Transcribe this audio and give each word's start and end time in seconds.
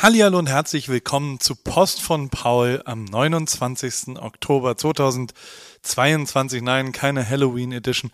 Hallihallo 0.00 0.38
und 0.38 0.48
herzlich 0.48 0.88
willkommen 0.88 1.40
zu 1.40 1.56
Post 1.56 2.00
von 2.02 2.28
Paul 2.30 2.82
am 2.84 3.04
29. 3.04 4.16
Oktober 4.20 4.76
2022. 4.76 6.62
Nein, 6.62 6.92
keine 6.92 7.28
Halloween 7.28 7.72
Edition. 7.72 8.12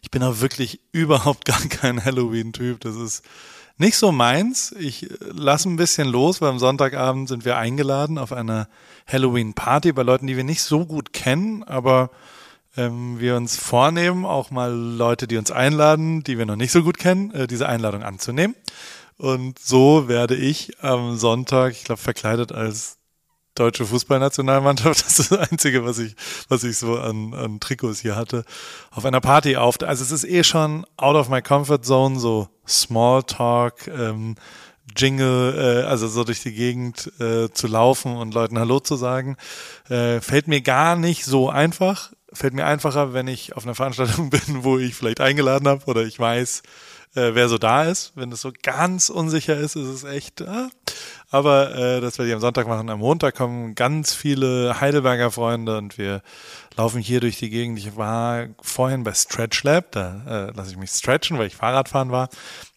Ich 0.00 0.12
bin 0.12 0.22
auch 0.22 0.38
wirklich 0.38 0.78
überhaupt 0.92 1.44
gar 1.44 1.60
kein 1.62 2.04
Halloween-Typ. 2.04 2.78
Das 2.78 2.94
ist 2.94 3.24
nicht 3.78 3.96
so 3.96 4.12
meins. 4.12 4.76
Ich 4.78 5.08
lasse 5.32 5.68
ein 5.68 5.74
bisschen 5.74 6.06
los, 6.06 6.40
weil 6.40 6.50
am 6.50 6.60
Sonntagabend 6.60 7.28
sind 7.28 7.44
wir 7.44 7.56
eingeladen 7.56 8.16
auf 8.16 8.32
einer 8.32 8.68
Halloween-Party 9.08 9.90
bei 9.90 10.04
Leuten, 10.04 10.28
die 10.28 10.36
wir 10.36 10.44
nicht 10.44 10.62
so 10.62 10.86
gut 10.86 11.12
kennen, 11.12 11.64
aber 11.64 12.10
ähm, 12.76 13.18
wir 13.18 13.34
uns 13.34 13.56
vornehmen, 13.56 14.24
auch 14.24 14.52
mal 14.52 14.72
Leute, 14.72 15.26
die 15.26 15.36
uns 15.36 15.50
einladen, 15.50 16.22
die 16.22 16.38
wir 16.38 16.46
noch 16.46 16.54
nicht 16.54 16.70
so 16.70 16.84
gut 16.84 16.96
kennen, 16.96 17.32
äh, 17.32 17.48
diese 17.48 17.68
Einladung 17.68 18.04
anzunehmen. 18.04 18.54
Und 19.16 19.58
so 19.58 20.08
werde 20.08 20.34
ich 20.34 20.82
am 20.82 21.16
Sonntag, 21.16 21.72
ich 21.72 21.84
glaube, 21.84 22.00
verkleidet 22.00 22.52
als 22.52 22.98
deutsche 23.54 23.86
Fußballnationalmannschaft, 23.86 25.00
das 25.06 25.18
ist 25.18 25.30
das 25.30 25.50
Einzige, 25.50 25.84
was 25.84 25.98
ich, 25.98 26.14
was 26.48 26.64
ich 26.64 26.76
so 26.76 26.98
an, 26.98 27.34
an 27.34 27.60
Trikots 27.60 28.00
hier 28.00 28.16
hatte, 28.16 28.44
auf 28.90 29.04
einer 29.04 29.20
Party 29.20 29.56
auf. 29.56 29.80
Also 29.82 30.02
es 30.02 30.10
ist 30.10 30.24
eh 30.24 30.44
schon 30.44 30.86
out 30.96 31.16
of 31.16 31.28
my 31.28 31.40
comfort 31.40 31.82
zone, 31.82 32.18
so 32.18 32.48
Smalltalk, 32.66 33.86
ähm, 33.86 34.34
Jingle, 34.96 35.82
äh, 35.84 35.86
also 35.86 36.08
so 36.08 36.24
durch 36.24 36.42
die 36.42 36.52
Gegend 36.52 37.10
äh, 37.20 37.50
zu 37.50 37.66
laufen 37.66 38.16
und 38.16 38.34
Leuten 38.34 38.58
Hallo 38.58 38.80
zu 38.80 38.96
sagen, 38.96 39.36
äh, 39.88 40.20
fällt 40.20 40.48
mir 40.48 40.60
gar 40.60 40.96
nicht 40.96 41.24
so 41.24 41.48
einfach. 41.48 42.12
Fällt 42.32 42.54
mir 42.54 42.66
einfacher, 42.66 43.12
wenn 43.12 43.28
ich 43.28 43.56
auf 43.56 43.64
einer 43.64 43.76
Veranstaltung 43.76 44.30
bin, 44.30 44.64
wo 44.64 44.78
ich 44.78 44.94
vielleicht 44.94 45.20
eingeladen 45.20 45.68
habe 45.68 45.86
oder 45.86 46.02
ich 46.02 46.18
weiß, 46.18 46.62
äh, 47.14 47.34
wer 47.34 47.48
so 47.48 47.58
da 47.58 47.84
ist. 47.84 48.12
Wenn 48.14 48.32
es 48.32 48.40
so 48.40 48.52
ganz 48.62 49.08
unsicher 49.08 49.56
ist, 49.56 49.76
ist 49.76 49.88
es 49.88 50.04
echt. 50.04 50.40
Äh. 50.40 50.68
Aber 51.30 51.74
äh, 51.74 52.00
das 52.00 52.18
werde 52.18 52.28
ich 52.28 52.34
am 52.34 52.40
Sonntag 52.40 52.66
machen. 52.66 52.90
Am 52.90 53.00
Montag 53.00 53.34
kommen 53.34 53.74
ganz 53.74 54.14
viele 54.14 54.80
Heidelberger 54.80 55.30
Freunde 55.30 55.78
und 55.78 55.98
wir 55.98 56.22
laufen 56.76 57.00
hier 57.00 57.20
durch 57.20 57.38
die 57.38 57.50
Gegend. 57.50 57.78
Ich 57.78 57.96
war 57.96 58.48
vorhin 58.60 59.04
bei 59.04 59.14
Stretch 59.14 59.62
Lab, 59.64 59.92
da 59.92 60.22
äh, 60.26 60.56
lasse 60.56 60.70
ich 60.70 60.76
mich 60.76 60.90
stretchen, 60.90 61.38
weil 61.38 61.46
ich 61.46 61.56
Fahrradfahren 61.56 62.10
war. 62.10 62.28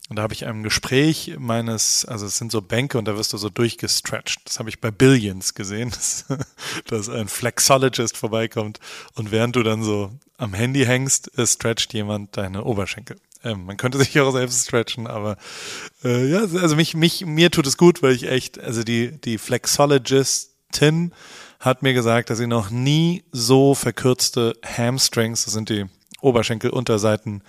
Und 0.09 0.16
da 0.16 0.23
habe 0.23 0.33
ich 0.33 0.45
ein 0.45 0.63
Gespräch 0.63 1.35
meines, 1.38 2.05
also 2.05 2.25
es 2.25 2.38
sind 2.38 2.51
so 2.51 2.61
Bänke 2.61 2.97
und 2.97 3.05
da 3.05 3.17
wirst 3.17 3.33
du 3.33 3.38
so 3.38 3.49
durchgestretched. 3.49 4.39
Das 4.45 4.57
habe 4.57 4.69
ich 4.69 4.79
bei 4.79 4.89
Billions 4.89 5.53
gesehen, 5.53 5.89
dass, 5.91 6.25
dass 6.85 7.09
ein 7.09 7.27
Flexologist 7.27 8.16
vorbeikommt 8.16 8.79
und 9.16 9.31
während 9.31 9.55
du 9.57 9.63
dann 9.63 9.83
so 9.83 10.11
am 10.38 10.53
Handy 10.53 10.85
hängst, 10.85 11.31
stretcht 11.45 11.94
jemand 11.94 12.38
deine 12.38 12.63
Oberschenkel. 12.63 13.17
Ähm, 13.43 13.66
man 13.66 13.77
könnte 13.77 13.97
sich 13.97 14.19
auch 14.19 14.31
selbst 14.31 14.67
stretchen, 14.67 15.07
aber 15.07 15.38
äh, 16.03 16.30
ja, 16.30 16.39
also 16.39 16.75
mich, 16.75 16.95
mich, 16.95 17.25
mir 17.25 17.52
tut 17.52 17.67
es 17.67 17.77
gut, 17.77 18.02
weil 18.02 18.13
ich 18.13 18.27
echt, 18.27 18.59
also 18.59 18.83
die, 18.83 19.11
die 19.21 19.38
Flexologistin 19.38 21.13
hat 21.59 21.81
mir 21.83 21.94
gesagt, 21.94 22.29
dass 22.29 22.38
sie 22.38 22.47
noch 22.47 22.69
nie 22.69 23.23
so 23.31 23.75
verkürzte 23.75 24.55
Hamstrings, 24.66 25.45
das 25.45 25.53
sind 25.53 25.69
die 25.69 25.85
Oberschenkelunterseiten, 26.21 27.44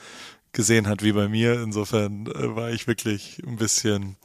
gesehen 0.53 0.89
hat 0.89 1.03
wie 1.03 1.12
bei 1.12 1.28
mir. 1.28 1.62
Insofern 1.62 2.27
äh, 2.27 2.56
war 2.56 2.70
ich 2.70 2.86
wirklich 2.86 3.42
ein 3.47 3.56
bisschen 3.56 4.17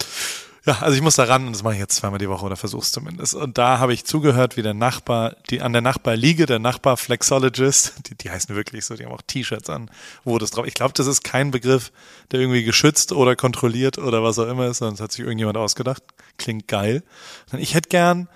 ja, 0.66 0.80
also 0.80 0.96
ich 0.96 1.02
muss 1.02 1.18
da 1.18 1.26
ran 1.26 1.46
und 1.46 1.52
das 1.52 1.62
mache 1.62 1.74
ich 1.74 1.80
jetzt 1.82 1.96
zweimal 1.98 2.20
die 2.20 2.30
Woche 2.30 2.46
oder 2.46 2.56
versuch's 2.56 2.94
zumindest. 2.94 3.36
Und 3.36 3.58
da 3.58 3.80
habe 3.80 3.94
ich 3.94 4.06
zugehört, 4.06 4.56
wie 4.56 4.62
der 4.62 4.74
Nachbar, 4.74 5.36
die 5.50 5.62
an 5.62 5.74
der 5.74 5.82
Nachbarliege, 5.82 6.46
der 6.46 6.60
Nachbar 6.60 6.96
Flexologist, 6.96 8.08
die, 8.08 8.16
die 8.16 8.30
heißen 8.32 8.56
wirklich 8.56 8.86
so, 8.86 8.96
die 8.96 9.04
haben 9.04 9.12
auch 9.12 9.22
T-Shirts 9.28 9.70
an, 9.70 9.92
wo 10.24 10.38
das 10.38 10.52
drauf. 10.52 10.66
Ich 10.66 10.74
glaube, 10.74 10.94
das 10.94 11.06
ist 11.06 11.22
kein 11.22 11.52
Begriff, 11.52 11.92
der 12.32 12.40
irgendwie 12.40 12.64
geschützt 12.64 13.12
oder 13.12 13.36
kontrolliert 13.36 13.98
oder 13.98 14.24
was 14.24 14.40
auch 14.40 14.48
immer 14.48 14.68
ist, 14.68 14.78
sondern 14.78 14.96
das 14.96 15.04
hat 15.04 15.12
sich 15.12 15.20
irgendjemand 15.20 15.58
ausgedacht. 15.58 16.02
Klingt 16.38 16.70
geil. 16.70 17.04
Ich 17.58 17.74
hätte 17.74 17.90
gern, 17.90 18.30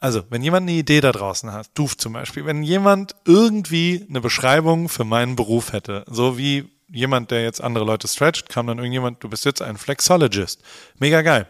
also, 0.00 0.24
wenn 0.28 0.42
jemand 0.42 0.68
eine 0.68 0.76
Idee 0.76 1.00
da 1.00 1.12
draußen 1.12 1.52
hat, 1.52 1.70
du 1.74 1.86
zum 1.86 2.14
Beispiel, 2.14 2.46
wenn 2.46 2.64
jemand 2.64 3.14
irgendwie 3.24 4.04
eine 4.08 4.20
Beschreibung 4.20 4.88
für 4.88 5.04
meinen 5.04 5.36
Beruf 5.36 5.72
hätte, 5.72 6.04
so 6.08 6.36
wie 6.36 6.68
jemand, 6.88 7.30
der 7.30 7.44
jetzt 7.44 7.62
andere 7.62 7.84
Leute 7.84 8.08
stretcht, 8.08 8.48
kam 8.48 8.66
dann 8.66 8.78
irgendjemand, 8.78 9.22
du 9.22 9.28
bist 9.28 9.44
jetzt 9.44 9.62
ein 9.62 9.78
Flexologist. 9.78 10.60
Mega 10.98 11.22
geil 11.22 11.46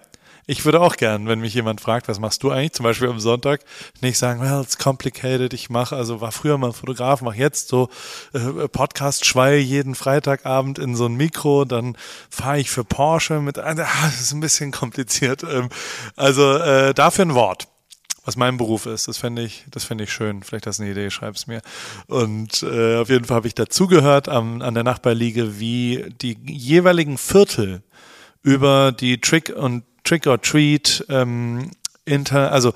ich 0.50 0.65
würde 0.65 0.81
auch 0.81 0.97
gern, 0.97 1.28
wenn 1.28 1.38
mich 1.38 1.55
jemand 1.55 1.81
fragt, 1.81 2.09
was 2.09 2.19
machst 2.19 2.43
du 2.43 2.50
eigentlich, 2.50 2.72
zum 2.72 2.83
Beispiel 2.83 3.09
am 3.09 3.21
Sonntag, 3.21 3.61
nicht 4.00 4.19
sagen, 4.19 4.41
well, 4.41 4.61
it's 4.61 4.78
complicated, 4.78 5.53
ich 5.55 5.71
mache, 5.71 5.94
also 5.94 6.21
war 6.21 6.33
früher 6.33 6.59
mal 6.59 6.72
Fotograf, 6.72 7.22
mache 7.22 7.37
jetzt 7.37 7.69
so 7.69 7.88
äh, 8.33 8.66
Podcast-Schweil 8.66 9.59
jeden 9.59 9.94
Freitagabend 9.94 10.81
in 10.81 10.97
so 10.97 11.06
ein 11.06 11.15
Mikro, 11.15 11.65
dann 11.65 11.97
fahre 12.31 12.59
ich 12.59 12.69
für 12.69 12.83
Porsche 12.83 13.39
mit, 13.39 13.59
ah, 13.59 13.75
das 13.75 14.21
ist 14.21 14.33
ein 14.33 14.41
bisschen 14.41 14.72
kompliziert. 14.72 15.44
Ähm, 15.44 15.69
also 16.16 16.56
äh, 16.56 16.94
dafür 16.94 17.27
ein 17.27 17.34
Wort 17.34 17.69
was 18.22 18.37
mein 18.37 18.59
Beruf 18.59 18.84
ist. 18.84 19.09
Das 19.09 19.16
fände 19.16 19.43
ich, 19.43 19.65
das 19.71 19.84
fände 19.84 20.05
ich 20.05 20.12
schön. 20.12 20.43
Vielleicht 20.43 20.66
hast 20.66 20.78
du 20.78 20.83
eine 20.83 20.93
Idee, 20.93 21.10
schreib's 21.10 21.47
mir. 21.47 21.62
Und 22.06 22.62
äh, 22.62 22.99
auf 22.99 23.09
jeden 23.09 23.25
Fall 23.25 23.37
habe 23.37 23.49
ich 23.49 23.55
dazugehört 23.55 24.28
an, 24.28 24.60
an 24.60 24.75
der 24.75 24.84
Nachbarliege, 24.84 25.59
wie 25.59 26.05
die 26.21 26.37
jeweiligen 26.44 27.16
Viertel 27.16 27.83
über 28.43 28.93
die 28.93 29.21
Trick 29.21 29.50
und 29.56 29.84
Trick 30.10 30.26
or 30.26 30.43
Treat, 30.43 31.06
ähm, 31.09 31.71
inter, 32.04 32.50
also 32.50 32.72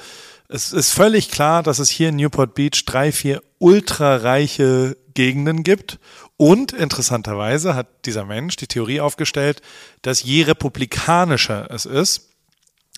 es 0.48 0.72
ist 0.72 0.92
völlig 0.92 1.32
klar, 1.32 1.64
dass 1.64 1.80
es 1.80 1.90
hier 1.90 2.10
in 2.10 2.16
Newport 2.16 2.54
Beach 2.54 2.84
drei, 2.86 3.10
vier 3.10 3.42
ultrareiche 3.58 4.96
Gegenden 5.14 5.64
gibt. 5.64 5.98
Und 6.36 6.72
interessanterweise 6.72 7.74
hat 7.74 8.06
dieser 8.06 8.24
Mensch 8.24 8.54
die 8.54 8.68
Theorie 8.68 9.00
aufgestellt, 9.00 9.62
dass 10.02 10.22
je 10.22 10.44
republikanischer 10.44 11.68
es 11.72 11.86
ist, 11.86 12.30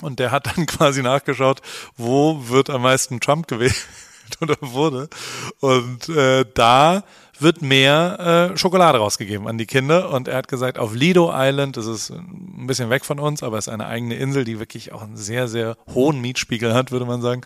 und 0.03 0.19
der 0.19 0.33
hat 0.33 0.55
dann 0.55 0.67
quasi 0.67 1.01
nachgeschaut, 1.01 1.63
wo 1.97 2.51
wird 2.51 2.69
am 2.69 2.83
meisten 2.83 3.21
Trump 3.21 3.49
gewählt 3.49 3.87
oder 4.43 4.59
wurde. 4.61 5.09
Und 5.61 6.11
äh, 6.11 6.45
da 6.53 7.05
wird 7.43 7.63
mehr 7.63 8.53
äh, 8.55 8.57
Schokolade 8.59 8.99
rausgegeben 8.99 9.49
an 9.49 9.59
die 9.59 9.67
Kinder. 9.67 10.11
Und 10.11 10.29
er 10.29 10.37
hat 10.37 10.49
gesagt, 10.49 10.79
auf 10.79 10.95
Lido 10.95 11.31
Island, 11.35 11.77
das 11.77 11.87
ist 11.87 12.11
ein 12.11 12.67
bisschen 12.67 12.91
weg 12.91 13.05
von 13.05 13.19
uns, 13.19 13.43
aber 13.43 13.59
es 13.59 13.67
ist 13.67 13.73
eine 13.73 13.87
eigene 13.87 14.15
Insel, 14.17 14.45
die 14.45 14.59
wirklich 14.59 14.93
auch 14.93 15.03
einen 15.03 15.17
sehr, 15.17 15.49
sehr 15.49 15.77
hohen 15.95 16.21
Mietspiegel 16.21 16.75
hat, 16.75 16.93
würde 16.93 17.07
man 17.07 17.23
sagen. 17.23 17.43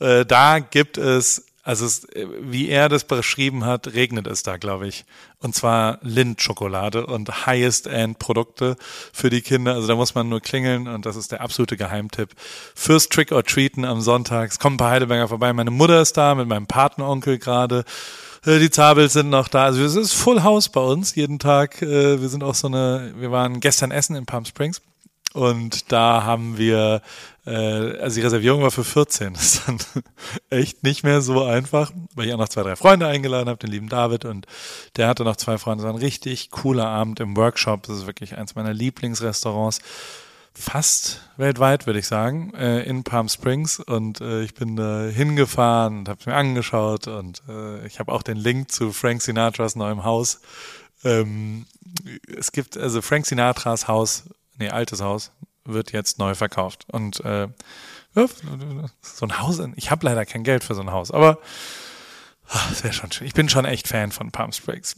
Äh, 0.00 0.24
da 0.24 0.58
gibt 0.58 0.98
es 0.98 1.46
also 1.66 1.86
es, 1.86 2.06
wie 2.42 2.68
er 2.68 2.90
das 2.90 3.04
beschrieben 3.04 3.64
hat, 3.64 3.94
regnet 3.94 4.26
es 4.26 4.42
da, 4.42 4.58
glaube 4.58 4.86
ich. 4.86 5.06
Und 5.40 5.54
zwar 5.54 5.98
Lind-Schokolade 6.02 7.06
und 7.06 7.46
Highest-End-Produkte 7.46 8.76
für 9.14 9.30
die 9.30 9.40
Kinder. 9.40 9.72
Also 9.72 9.88
da 9.88 9.94
muss 9.94 10.14
man 10.14 10.28
nur 10.28 10.40
klingeln 10.40 10.88
und 10.88 11.06
das 11.06 11.16
ist 11.16 11.32
der 11.32 11.40
absolute 11.40 11.78
Geheimtipp. 11.78 12.34
Fürs 12.74 13.08
Trick 13.08 13.32
or 13.32 13.42
Treaten 13.42 13.86
am 13.86 14.02
Sonntag. 14.02 14.50
Es 14.50 14.58
kommen 14.58 14.74
ein 14.74 14.78
paar 14.78 14.90
Heidelberger 14.90 15.26
vorbei. 15.26 15.54
Meine 15.54 15.70
Mutter 15.70 16.02
ist 16.02 16.18
da 16.18 16.34
mit 16.34 16.48
meinem 16.48 16.66
Patenonkel 16.66 17.38
gerade. 17.38 17.84
Äh, 18.44 18.58
die 18.58 18.70
Zabels 18.70 19.12
sind 19.12 19.30
noch 19.30 19.48
da. 19.48 19.64
Also 19.64 19.82
es 19.82 19.96
ist 19.96 20.12
Full 20.14 20.42
House 20.42 20.68
bei 20.68 20.80
uns 20.80 21.14
jeden 21.14 21.38
Tag. 21.38 21.82
Äh, 21.82 22.20
wir 22.20 22.28
sind 22.28 22.44
auch 22.44 22.54
so 22.54 22.68
eine, 22.68 23.14
wir 23.16 23.30
waren 23.30 23.60
gestern 23.60 23.90
essen 23.90 24.16
in 24.16 24.26
Palm 24.26 24.44
Springs. 24.44 24.80
Und 25.32 25.90
da 25.90 26.22
haben 26.22 26.58
wir, 26.58 27.02
äh, 27.44 27.98
also 27.98 28.14
die 28.14 28.20
Reservierung 28.20 28.62
war 28.62 28.70
für 28.70 28.84
14. 28.84 29.34
Das 29.34 29.42
ist 29.42 29.62
dann 29.66 29.78
echt 30.50 30.84
nicht 30.84 31.02
mehr 31.02 31.22
so 31.22 31.42
einfach, 31.42 31.90
weil 32.14 32.28
ich 32.28 32.32
auch 32.32 32.38
noch 32.38 32.48
zwei, 32.48 32.62
drei 32.62 32.76
Freunde 32.76 33.08
eingeladen 33.08 33.48
habe, 33.48 33.58
den 33.58 33.70
lieben 33.70 33.88
David 33.88 34.26
und 34.26 34.46
der 34.96 35.08
hatte 35.08 35.24
noch 35.24 35.34
zwei 35.34 35.58
Freunde. 35.58 35.82
Das 35.82 35.92
war 35.92 35.98
ein 35.98 36.04
richtig 36.04 36.50
cooler 36.50 36.86
Abend 36.86 37.18
im 37.18 37.36
Workshop. 37.36 37.82
Das 37.82 37.96
ist 37.96 38.06
wirklich 38.06 38.36
eins 38.36 38.54
meiner 38.54 38.72
Lieblingsrestaurants 38.72 39.80
fast 40.54 41.20
weltweit, 41.36 41.86
würde 41.86 41.98
ich 41.98 42.06
sagen, 42.06 42.54
äh, 42.54 42.82
in 42.82 43.04
Palm 43.04 43.28
Springs. 43.28 43.80
Und 43.80 44.20
äh, 44.20 44.42
ich 44.42 44.54
bin 44.54 44.76
da 44.76 45.04
hingefahren 45.06 45.98
und 45.98 46.08
habe 46.08 46.20
es 46.20 46.26
mir 46.26 46.34
angeschaut. 46.34 47.08
Und 47.08 47.42
äh, 47.48 47.86
ich 47.86 47.98
habe 47.98 48.12
auch 48.12 48.22
den 48.22 48.36
Link 48.36 48.70
zu 48.70 48.92
Frank 48.92 49.22
Sinatras 49.22 49.76
neuem 49.76 50.04
Haus. 50.04 50.40
Ähm, 51.02 51.66
es 52.36 52.52
gibt 52.52 52.76
also 52.76 53.02
Frank 53.02 53.26
Sinatras 53.26 53.88
Haus, 53.88 54.24
nee, 54.58 54.70
altes 54.70 55.00
Haus, 55.00 55.32
wird 55.64 55.92
jetzt 55.92 56.18
neu 56.18 56.34
verkauft. 56.34 56.86
Und 56.90 57.20
äh, 57.24 57.48
so 59.02 59.26
ein 59.26 59.38
Haus, 59.40 59.60
ich 59.76 59.90
habe 59.90 60.06
leider 60.06 60.24
kein 60.24 60.44
Geld 60.44 60.64
für 60.64 60.74
so 60.74 60.82
ein 60.82 60.92
Haus, 60.92 61.10
aber 61.10 61.38
ach, 62.48 62.74
sehr 62.74 62.92
schon 62.92 63.10
schön. 63.10 63.26
Ich 63.26 63.34
bin 63.34 63.48
schon 63.48 63.64
echt 63.64 63.88
Fan 63.88 64.12
von 64.12 64.30
Palm 64.30 64.52
Springs. 64.52 64.96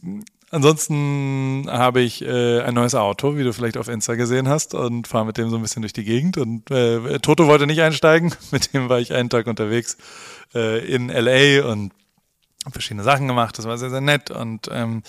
Ansonsten 0.50 1.66
habe 1.68 2.00
ich 2.00 2.22
äh, 2.22 2.60
ein 2.60 2.74
neues 2.74 2.94
Auto, 2.94 3.36
wie 3.36 3.42
du 3.42 3.52
vielleicht 3.52 3.76
auf 3.76 3.88
Insta 3.88 4.14
gesehen 4.14 4.48
hast, 4.48 4.74
und 4.74 5.08
fahre 5.08 5.26
mit 5.26 5.38
dem 5.38 5.50
so 5.50 5.56
ein 5.56 5.62
bisschen 5.62 5.82
durch 5.82 5.92
die 5.92 6.04
Gegend. 6.04 6.38
Und 6.38 6.70
äh, 6.70 7.18
Toto 7.18 7.48
wollte 7.48 7.66
nicht 7.66 7.82
einsteigen, 7.82 8.32
mit 8.52 8.72
dem 8.72 8.88
war 8.88 9.00
ich 9.00 9.12
einen 9.12 9.28
Tag 9.28 9.48
unterwegs 9.48 9.96
äh, 10.54 10.86
in 10.86 11.08
LA 11.08 11.66
und 11.70 11.92
verschiedene 12.70 13.02
Sachen 13.02 13.26
gemacht. 13.26 13.58
Das 13.58 13.66
war 13.66 13.76
sehr, 13.78 13.90
sehr 13.90 14.00
nett 14.00 14.30
und 14.30 14.68
ähm, 14.70 15.02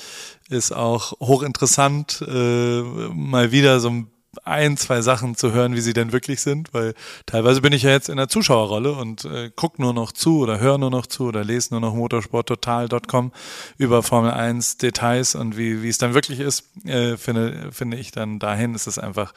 ist 0.50 0.72
auch 0.72 1.14
hochinteressant, 1.20 2.24
äh, 2.28 2.82
mal 2.82 3.52
wieder 3.52 3.80
so 3.80 3.90
ein 3.90 4.12
ein, 4.44 4.78
zwei 4.78 5.02
Sachen 5.02 5.36
zu 5.36 5.52
hören, 5.52 5.76
wie 5.76 5.82
sie 5.82 5.94
denn 5.94 6.12
wirklich 6.12 6.42
sind, 6.42 6.74
weil 6.74 6.94
teilweise 7.26 7.62
bin 7.62 7.74
ich 7.74 7.84
ja 7.84 7.92
jetzt 7.92 8.10
in 8.10 8.18
der 8.18 8.30
Zuschauerrolle 8.30 8.94
und 8.94 9.26
äh, 9.26 9.52
guck 9.56 9.80
nur 9.80 9.94
noch 9.94 10.12
zu 10.12 10.40
oder 10.40 10.60
höre 10.60 10.78
nur 10.78 10.92
noch 10.92 11.08
zu 11.08 11.28
oder 11.28 11.44
lese 11.44 11.74
nur 11.74 11.82
noch 11.82 11.94
motorsporttotal.com 11.94 13.32
über 13.78 14.04
Formel 14.04 14.32
1 14.32 14.78
Details 14.78 15.36
und 15.36 15.58
wie, 15.58 15.82
wie 15.82 15.90
es 15.90 15.98
dann 15.98 16.14
wirklich 16.14 16.40
ist, 16.40 16.66
äh, 16.86 17.18
finde, 17.18 17.72
finde 17.72 17.98
ich 17.98 18.12
dann 18.12 18.40
dahin. 18.40 18.76
Ist 18.76 18.88
es 18.88 19.00
einfach 19.00 19.34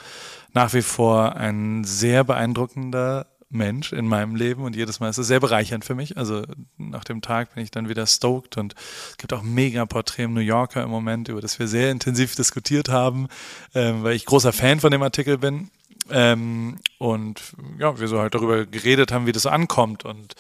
nach 0.53 0.75
wie 0.75 0.83
vor 0.83 1.37
ein 1.37 1.85
sehr 1.85 2.25
beeindruckender 2.25 3.27
Mensch 3.51 3.93
in 3.93 4.07
meinem 4.07 4.37
Leben 4.37 4.63
und 4.63 4.77
jedes 4.77 5.01
Mal 5.01 5.09
ist 5.09 5.19
es 5.19 5.27
sehr 5.27 5.41
bereichernd 5.41 5.85
für 5.85 5.95
mich. 5.95 6.17
Also 6.17 6.45
nach 6.79 7.05
dem 7.05 7.21
Tag 7.21 7.55
bin 7.55 7.63
ich 7.63 7.71
dann 7.71 7.89
wieder 7.89 8.07
stoked 8.07 8.57
und 8.57 8.75
es 9.11 9.19
gibt 9.19 9.33
auch 9.33 9.43
mega 9.43 9.85
Porträt 9.87 10.25
im 10.25 10.35
New 10.35 10.41
Yorker 10.41 10.83
im 10.83 10.91
Moment, 10.91 11.29
über 11.29 11.41
das 11.41 11.59
wir 11.59 11.67
sehr 11.67 11.91
intensiv 11.91 12.37
diskutiert 12.37 12.89
haben, 12.89 13.29
ähm, 13.75 14.05
weil 14.05 14.15
ich 14.15 14.25
großer 14.25 14.53
Fan 14.53 14.81
von 14.81 14.93
dem 14.93 15.03
Artikel 15.03 15.39
bin. 15.39 15.71
Ähm, 16.11 16.79
und 16.99 17.55
ja, 17.79 17.99
wir 17.99 18.09
so 18.09 18.21
halt 18.21 18.35
darüber 18.35 18.67
geredet 18.67 19.13
haben, 19.13 19.27
wie 19.27 19.33
das 19.33 19.47
ankommt 19.47 20.05
und 20.05 20.35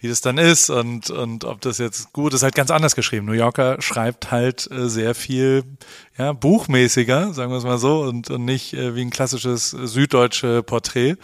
wie 0.00 0.08
das 0.08 0.20
dann 0.20 0.38
ist 0.38 0.68
und, 0.68 1.10
und 1.10 1.44
ob 1.44 1.60
das 1.62 1.78
jetzt 1.78 2.12
gut 2.12 2.34
ist, 2.34 2.42
halt 2.42 2.54
ganz 2.54 2.70
anders 2.70 2.94
geschrieben. 2.94 3.26
New 3.26 3.32
Yorker 3.32 3.80
schreibt 3.80 4.30
halt 4.30 4.70
äh, 4.70 4.88
sehr 4.88 5.14
viel, 5.14 5.64
ja, 6.18 6.32
buchmäßiger, 6.32 7.32
sagen 7.32 7.50
wir 7.50 7.58
es 7.58 7.64
mal 7.64 7.78
so, 7.78 8.02
und, 8.02 8.30
und 8.30 8.44
nicht 8.44 8.74
äh, 8.74 8.94
wie 8.94 9.02
ein 9.02 9.10
klassisches 9.10 9.70
süddeutsche 9.70 10.62
Porträt. 10.62 11.16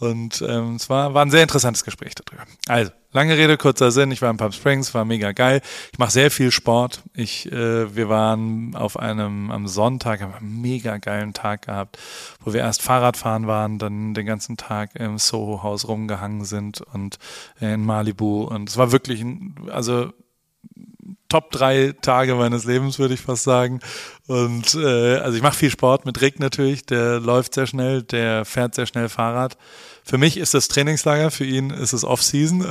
Und 0.00 0.44
ähm, 0.46 0.76
es 0.76 0.88
war, 0.88 1.12
war 1.14 1.24
ein 1.24 1.30
sehr 1.30 1.42
interessantes 1.42 1.84
Gespräch 1.84 2.14
darüber. 2.14 2.44
Also, 2.68 2.92
lange 3.12 3.36
Rede, 3.36 3.56
kurzer 3.56 3.90
Sinn. 3.90 4.12
Ich 4.12 4.22
war 4.22 4.30
in 4.30 4.36
Palm 4.36 4.52
Springs, 4.52 4.94
war 4.94 5.04
mega 5.04 5.32
geil. 5.32 5.60
Ich 5.92 5.98
mache 5.98 6.12
sehr 6.12 6.30
viel 6.30 6.52
Sport. 6.52 7.02
Ich, 7.14 7.50
äh, 7.50 7.94
wir 7.96 8.08
waren 8.08 8.76
auf 8.76 8.96
einem 8.96 9.50
am 9.50 9.66
Sonntag, 9.66 10.20
haben 10.20 10.34
einen 10.34 10.60
mega 10.60 10.98
geilen 10.98 11.32
Tag 11.32 11.66
gehabt, 11.66 11.98
wo 12.44 12.52
wir 12.52 12.60
erst 12.60 12.82
Fahrradfahren 12.82 13.48
waren, 13.48 13.78
dann 13.78 14.14
den 14.14 14.26
ganzen 14.26 14.56
Tag 14.56 14.94
im 14.94 15.18
Soho-Haus 15.18 15.88
rumgehangen 15.88 16.44
sind 16.44 16.80
und 16.80 17.18
in 17.60 17.84
Malibu. 17.84 18.44
Und 18.44 18.68
es 18.68 18.76
war 18.76 18.92
wirklich, 18.92 19.24
also 19.68 20.12
Top 21.28 21.50
drei 21.50 21.94
Tage 22.00 22.34
meines 22.36 22.64
Lebens, 22.64 22.98
würde 22.98 23.12
ich 23.12 23.20
fast 23.20 23.44
sagen. 23.44 23.80
Und 24.28 24.74
äh, 24.74 25.16
also 25.16 25.36
ich 25.36 25.42
mache 25.42 25.56
viel 25.56 25.70
Sport 25.70 26.06
mit 26.06 26.22
Rick 26.22 26.40
natürlich, 26.40 26.86
der 26.86 27.20
läuft 27.20 27.52
sehr 27.52 27.66
schnell, 27.66 28.02
der 28.02 28.46
fährt 28.46 28.74
sehr 28.74 28.86
schnell 28.86 29.10
Fahrrad. 29.10 29.58
Für 30.08 30.16
mich 30.16 30.38
ist 30.38 30.54
das 30.54 30.68
Trainingslager, 30.68 31.30
für 31.30 31.44
ihn 31.44 31.68
ist 31.68 31.92
es 31.92 32.02
Off-Season. 32.02 32.60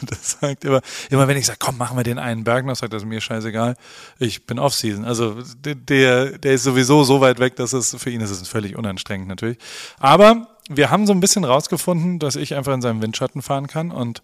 das 0.00 0.38
sagt 0.40 0.64
immer, 0.64 0.80
immer 1.10 1.28
wenn 1.28 1.36
ich 1.36 1.44
sage, 1.44 1.58
komm, 1.60 1.76
machen 1.76 1.98
wir 1.98 2.02
den 2.02 2.18
einen 2.18 2.44
Berg 2.44 2.64
noch, 2.64 2.76
sagt 2.76 2.94
er, 2.94 3.04
mir 3.04 3.20
scheißegal, 3.20 3.74
ich 4.18 4.46
bin 4.46 4.58
Off-Season. 4.58 5.04
Also 5.04 5.36
der, 5.62 6.38
der 6.38 6.52
ist 6.54 6.62
sowieso 6.62 7.04
so 7.04 7.20
weit 7.20 7.40
weg, 7.40 7.56
dass 7.56 7.74
es 7.74 7.94
für 7.94 8.08
ihn 8.08 8.22
ist 8.22 8.30
es 8.30 8.48
völlig 8.48 8.74
unanstrengend 8.74 9.28
natürlich. 9.28 9.58
Aber 9.98 10.48
wir 10.70 10.88
haben 10.90 11.06
so 11.06 11.12
ein 11.12 11.20
bisschen 11.20 11.44
rausgefunden, 11.44 12.20
dass 12.20 12.36
ich 12.36 12.54
einfach 12.54 12.72
in 12.72 12.80
seinem 12.80 13.02
Windschatten 13.02 13.42
fahren 13.42 13.66
kann 13.66 13.90
und 13.90 14.22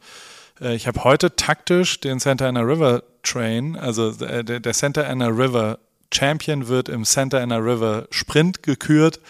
äh, 0.59 0.75
ich 0.75 0.87
habe 0.87 1.05
heute 1.05 1.37
taktisch 1.37 2.01
den 2.01 2.19
Santa 2.19 2.49
Ana 2.49 2.61
River 2.61 3.03
Train, 3.23 3.77
also 3.77 4.09
äh, 4.25 4.43
der, 4.43 4.61
der 4.61 4.73
Santa 4.73 5.03
Ana 5.03 5.27
River 5.27 5.81
Champion 6.15 6.69
wird 6.69 6.89
im 6.89 7.05
Santa 7.05 7.39
Ana 7.39 7.57
River 7.57 8.07
Sprint 8.11 8.63
gekürt. 8.63 9.21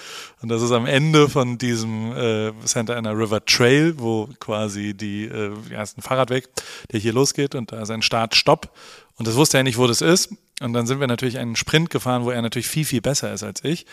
Und 0.43 0.49
das 0.49 0.63
ist 0.63 0.73
am 0.73 0.87
Ende 0.87 1.29
von 1.29 1.59
diesem 1.59 2.13
äh, 2.17 2.53
Santa 2.65 2.95
Ana 2.95 3.13
River 3.13 3.45
Trail, 3.45 3.95
wo 3.99 4.29
quasi 4.41 4.95
die, 4.95 5.25
äh, 5.25 5.53
ja, 5.71 5.85
Fahrradweg, 5.99 6.49
der 6.93 7.01
hier 7.01 7.13
losgeht 7.13 7.55
und 7.55 7.73
da 7.73 7.83
ist 7.83 7.91
ein 7.91 8.03
Start-Stopp. 8.03 8.71
Und 9.17 9.29
das 9.29 9.37
wusste 9.37 9.59
er 9.59 9.63
nicht, 9.63 9.79
wo 9.79 9.87
das 9.87 10.01
ist. 10.01 10.35
Und 10.61 10.73
dann 10.73 10.87
sind 10.87 11.01
wir 11.01 11.07
natürlich 11.07 11.39
einen 11.39 11.57
Sprint 11.57 11.91
gefahren, 11.91 12.25
wo 12.25 12.31
er 12.31 12.43
natürlich 12.43 12.69
viel, 12.69 12.85
viel 12.85 13.01
besser 13.01 13.33
ist 13.33 13.43
als 13.43 13.65
ich. 13.65 13.87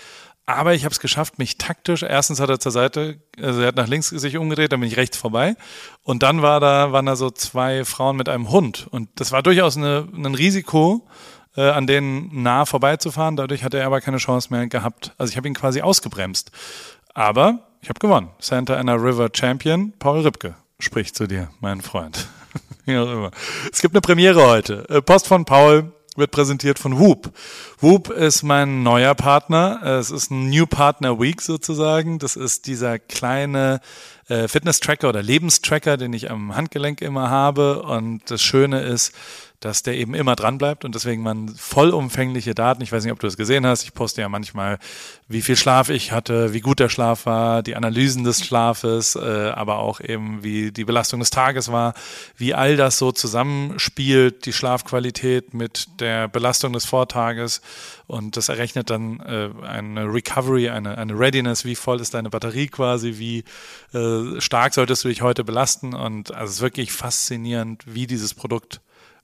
Aber 0.45 0.73
ich 0.73 0.83
habe 0.83 0.91
es 0.91 0.99
geschafft, 0.99 1.37
mich 1.37 1.57
taktisch, 1.57 2.03
erstens 2.03 2.39
hat 2.39 2.49
er 2.49 2.59
zur 2.59 2.71
Seite, 2.71 3.19
also 3.39 3.61
er 3.61 3.67
hat 3.67 3.75
nach 3.75 3.87
links 3.87 4.09
sich 4.09 4.37
umgedreht, 4.37 4.71
dann 4.71 4.79
bin 4.79 4.89
ich 4.89 4.97
rechts 4.97 5.15
vorbei. 5.15 5.55
Und 6.03 6.23
dann 6.23 6.41
war 6.41 6.59
da, 6.59 6.91
waren 6.91 7.05
da 7.05 7.15
so 7.15 7.29
zwei 7.29 7.85
Frauen 7.85 8.17
mit 8.17 8.27
einem 8.27 8.49
Hund. 8.49 8.87
Und 8.89 9.09
das 9.15 9.31
war 9.31 9.43
durchaus 9.43 9.77
eine, 9.77 10.07
ein 10.13 10.35
Risiko, 10.35 11.07
äh, 11.55 11.69
an 11.69 11.87
denen 11.87 12.43
nah 12.43 12.65
vorbeizufahren. 12.65 13.35
Dadurch 13.35 13.63
hat 13.63 13.73
er 13.73 13.85
aber 13.85 14.01
keine 14.01 14.17
Chance 14.17 14.49
mehr 14.51 14.67
gehabt. 14.67 15.13
Also 15.17 15.31
ich 15.31 15.37
habe 15.37 15.47
ihn 15.47 15.53
quasi 15.53 15.81
ausgebremst. 15.81 16.51
Aber 17.13 17.59
ich 17.81 17.89
habe 17.89 17.99
gewonnen. 17.99 18.29
Santa 18.39 18.75
Ana 18.75 18.93
River 18.93 19.29
Champion, 19.33 19.93
Paul 19.99 20.21
Ripke 20.21 20.55
spricht 20.79 21.15
zu 21.15 21.27
dir, 21.27 21.49
mein 21.59 21.81
Freund. 21.81 22.27
Wie 22.85 22.97
auch 22.97 23.11
immer. 23.11 23.31
Es 23.71 23.81
gibt 23.81 23.93
eine 23.93 24.01
Premiere 24.01 24.47
heute. 24.47 24.87
Äh, 24.89 25.01
Post 25.01 25.27
von 25.27 25.45
Paul 25.45 25.91
wird 26.15 26.31
präsentiert 26.31 26.77
von 26.77 26.99
Whoop. 26.99 27.31
Whoop 27.79 28.09
ist 28.09 28.43
mein 28.43 28.83
neuer 28.83 29.15
Partner. 29.15 29.81
Es 29.83 30.11
ist 30.11 30.29
ein 30.29 30.49
New 30.49 30.65
Partner 30.65 31.19
Week 31.19 31.41
sozusagen. 31.41 32.19
Das 32.19 32.35
ist 32.35 32.67
dieser 32.67 32.99
kleine 32.99 33.79
äh, 34.27 34.47
Fitness-Tracker 34.47 35.07
oder 35.07 35.23
Lebenstracker, 35.23 35.95
den 35.95 36.11
ich 36.13 36.29
am 36.29 36.55
Handgelenk 36.55 37.01
immer 37.01 37.29
habe. 37.29 37.83
Und 37.83 38.29
das 38.29 38.41
Schöne 38.41 38.81
ist, 38.81 39.13
dass 39.61 39.83
der 39.83 39.95
eben 39.95 40.15
immer 40.15 40.35
dran 40.35 40.57
bleibt 40.57 40.83
und 40.85 40.95
deswegen 40.95 41.21
man 41.21 41.49
vollumfängliche 41.49 42.55
Daten, 42.55 42.81
ich 42.81 42.91
weiß 42.91 43.03
nicht, 43.03 43.13
ob 43.13 43.19
du 43.19 43.27
es 43.27 43.37
gesehen 43.37 43.65
hast, 43.65 43.83
ich 43.83 43.93
poste 43.93 44.19
ja 44.19 44.27
manchmal, 44.27 44.79
wie 45.27 45.41
viel 45.41 45.55
Schlaf 45.55 45.89
ich 45.89 46.11
hatte, 46.11 46.51
wie 46.51 46.61
gut 46.61 46.79
der 46.79 46.89
Schlaf 46.89 47.27
war, 47.27 47.61
die 47.61 47.75
Analysen 47.75 48.23
des 48.23 48.43
Schlafes, 48.43 49.15
äh, 49.15 49.51
aber 49.53 49.77
auch 49.77 50.01
eben, 50.01 50.43
wie 50.43 50.71
die 50.71 50.83
Belastung 50.83 51.19
des 51.19 51.29
Tages 51.29 51.71
war, 51.71 51.93
wie 52.35 52.55
all 52.55 52.75
das 52.75 52.97
so 52.97 53.11
zusammenspielt, 53.11 54.47
die 54.47 54.53
Schlafqualität 54.53 55.53
mit 55.53 56.01
der 56.01 56.27
Belastung 56.27 56.73
des 56.73 56.85
Vortages. 56.85 57.61
Und 58.07 58.37
das 58.37 58.49
errechnet 58.49 58.89
dann 58.89 59.19
äh, 59.19 59.49
eine 59.65 60.11
Recovery, 60.11 60.69
eine, 60.69 60.97
eine 60.97 61.17
Readiness, 61.17 61.65
wie 61.65 61.75
voll 61.75 62.01
ist 62.01 62.15
deine 62.15 62.31
Batterie 62.31 62.67
quasi, 62.67 63.19
wie 63.19 63.43
äh, 63.93 64.41
stark 64.41 64.73
solltest 64.73 65.03
du 65.03 65.07
dich 65.07 65.21
heute 65.21 65.43
belasten. 65.43 65.93
Und 65.93 66.33
also 66.33 66.49
es 66.49 66.55
ist 66.55 66.61
wirklich 66.61 66.91
faszinierend, 66.91 67.83
wie 67.85 68.07
dieses 68.07 68.33
Produkt 68.33 68.81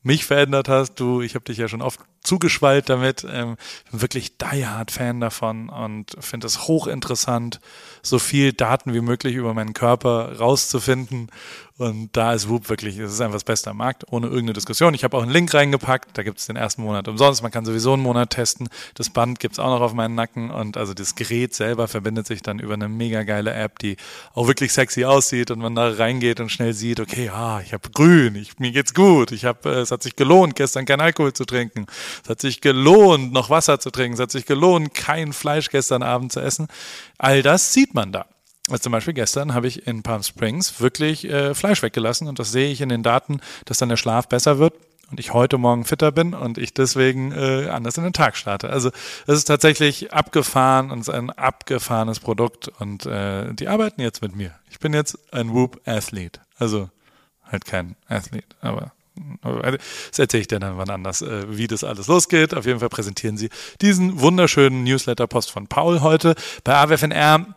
mich 0.07 0.25
verändert 0.25 0.69
hast. 0.69 0.95
Du, 0.95 1.21
ich 1.21 1.35
habe 1.35 1.45
dich 1.45 1.57
ja 1.57 1.67
schon 1.67 1.83
oft 1.83 1.99
zugeschwallt 2.21 2.89
damit. 2.89 3.25
Ähm, 3.29 3.57
bin 3.91 4.01
wirklich 4.01 4.37
diehard 4.37 4.89
Fan 4.89 5.19
davon 5.19 5.69
und 5.69 6.15
finde 6.19 6.47
es 6.47 6.67
hochinteressant, 6.67 7.59
so 8.01 8.17
viel 8.17 8.53
Daten 8.53 8.93
wie 8.93 9.01
möglich 9.01 9.35
über 9.35 9.53
meinen 9.53 9.73
Körper 9.73 10.37
rauszufinden 10.39 11.29
und 11.77 12.09
da 12.17 12.33
ist 12.33 12.49
Whoop 12.49 12.69
wirklich, 12.69 12.97
es 12.97 13.13
ist 13.13 13.21
einfach 13.21 13.35
das 13.35 13.43
Beste 13.43 13.69
am 13.69 13.77
Markt, 13.77 14.03
ohne 14.09 14.25
irgendeine 14.27 14.53
Diskussion. 14.53 14.95
Ich 14.95 15.03
habe 15.03 15.15
auch 15.15 15.21
einen 15.21 15.31
Link 15.31 15.53
reingepackt, 15.53 16.17
da 16.17 16.23
gibt 16.23 16.39
es 16.39 16.47
den 16.47 16.55
ersten 16.55 16.81
Monat 16.81 17.07
umsonst. 17.07 17.43
Man 17.43 17.51
kann 17.51 17.65
sowieso 17.65 17.93
einen 17.93 18.01
Monat 18.01 18.31
testen. 18.31 18.67
Das 18.95 19.11
Band 19.11 19.39
gibt 19.39 19.53
es 19.53 19.59
auch 19.59 19.69
noch 19.69 19.81
auf 19.81 19.93
meinen 19.93 20.15
Nacken 20.15 20.49
und 20.49 20.75
also 20.75 20.95
das 20.95 21.13
Gerät 21.13 21.53
selber 21.53 21.87
verbindet 21.87 22.25
sich 22.25 22.41
dann 22.41 22.57
über 22.57 22.73
eine 22.73 22.89
mega 22.89 23.21
geile 23.23 23.53
App, 23.53 23.77
die 23.77 23.97
auch 24.33 24.47
wirklich 24.47 24.73
sexy 24.73 25.05
aussieht 25.05 25.51
und 25.51 25.59
man 25.59 25.75
da 25.75 25.89
reingeht 25.89 26.39
und 26.39 26.49
schnell 26.49 26.73
sieht, 26.73 26.99
okay, 26.99 27.29
ah, 27.29 27.61
ich 27.63 27.73
habe 27.73 27.89
grün, 27.91 28.35
ich, 28.35 28.57
mir 28.57 28.71
geht's 28.71 28.95
gut, 28.95 29.31
ich 29.31 29.45
habe, 29.45 29.69
äh, 29.69 29.81
es 29.81 29.91
hat 29.91 30.01
sich 30.01 30.15
gelohnt, 30.15 30.55
gestern 30.55 30.85
kein 30.85 30.99
Alkohol 30.99 31.33
zu 31.33 31.45
trinken, 31.45 31.85
es 32.23 32.29
hat 32.29 32.41
sich 32.41 32.59
gelohnt, 32.59 33.33
noch 33.33 33.51
Wasser 33.51 33.79
zu 33.79 33.91
trinken, 33.91 34.15
es 34.15 34.19
hat 34.19 34.31
sich 34.31 34.47
gelohnt, 34.47 34.95
kein 34.95 35.31
Fleisch 35.31 35.69
gestern 35.69 36.01
Abend 36.01 36.31
zu 36.31 36.39
essen. 36.39 36.67
All 37.19 37.43
das 37.43 37.71
sieht 37.71 37.93
man 37.93 38.11
da. 38.11 38.25
Also 38.69 38.83
zum 38.83 38.91
Beispiel 38.91 39.13
gestern 39.13 39.53
habe 39.53 39.67
ich 39.67 39.87
in 39.87 40.03
Palm 40.03 40.23
Springs 40.23 40.81
wirklich 40.81 41.25
äh, 41.25 41.53
Fleisch 41.53 41.81
weggelassen 41.81 42.27
und 42.27 42.39
das 42.39 42.51
sehe 42.51 42.69
ich 42.69 42.81
in 42.81 42.89
den 42.89 43.03
Daten, 43.03 43.39
dass 43.65 43.77
dann 43.77 43.89
der 43.89 43.97
Schlaf 43.97 44.27
besser 44.27 44.59
wird 44.59 44.73
und 45.09 45.19
ich 45.19 45.33
heute 45.33 45.57
Morgen 45.57 45.85
fitter 45.85 46.11
bin 46.11 46.33
und 46.33 46.57
ich 46.57 46.73
deswegen 46.73 47.31
äh, 47.31 47.69
anders 47.69 47.97
in 47.97 48.03
den 48.03 48.13
Tag 48.13 48.35
starte. 48.35 48.69
Also 48.69 48.89
es 49.25 49.37
ist 49.37 49.45
tatsächlich 49.45 50.11
abgefahren 50.13 50.91
und 50.91 50.99
es 50.99 51.07
ist 51.07 51.13
ein 51.13 51.29
abgefahrenes 51.29 52.19
Produkt 52.19 52.67
und 52.79 53.05
äh, 53.05 53.53
die 53.53 53.69
arbeiten 53.69 54.01
jetzt 54.01 54.21
mit 54.21 54.35
mir. 54.35 54.53
Ich 54.69 54.79
bin 54.79 54.93
jetzt 54.93 55.17
ein 55.33 55.53
Whoop-Athlet. 55.53 56.41
Also 56.57 56.89
halt 57.43 57.65
kein 57.65 57.95
Athlet, 58.09 58.45
aber 58.59 58.91
das 60.09 60.19
erzähle 60.19 60.41
ich 60.41 60.47
dir 60.47 60.59
dann 60.59 60.77
wann 60.77 60.89
anders, 60.89 61.21
äh, 61.21 61.57
wie 61.57 61.67
das 61.67 61.83
alles 61.83 62.07
losgeht. 62.07 62.53
Auf 62.53 62.65
jeden 62.65 62.79
Fall 62.79 62.89
präsentieren 62.89 63.37
sie 63.37 63.49
diesen 63.81 64.19
wunderschönen 64.19 64.83
Newsletter-Post 64.83 65.51
von 65.51 65.67
Paul 65.67 66.01
heute. 66.01 66.35
Bei 66.63 66.75
AWFNR 66.75 67.55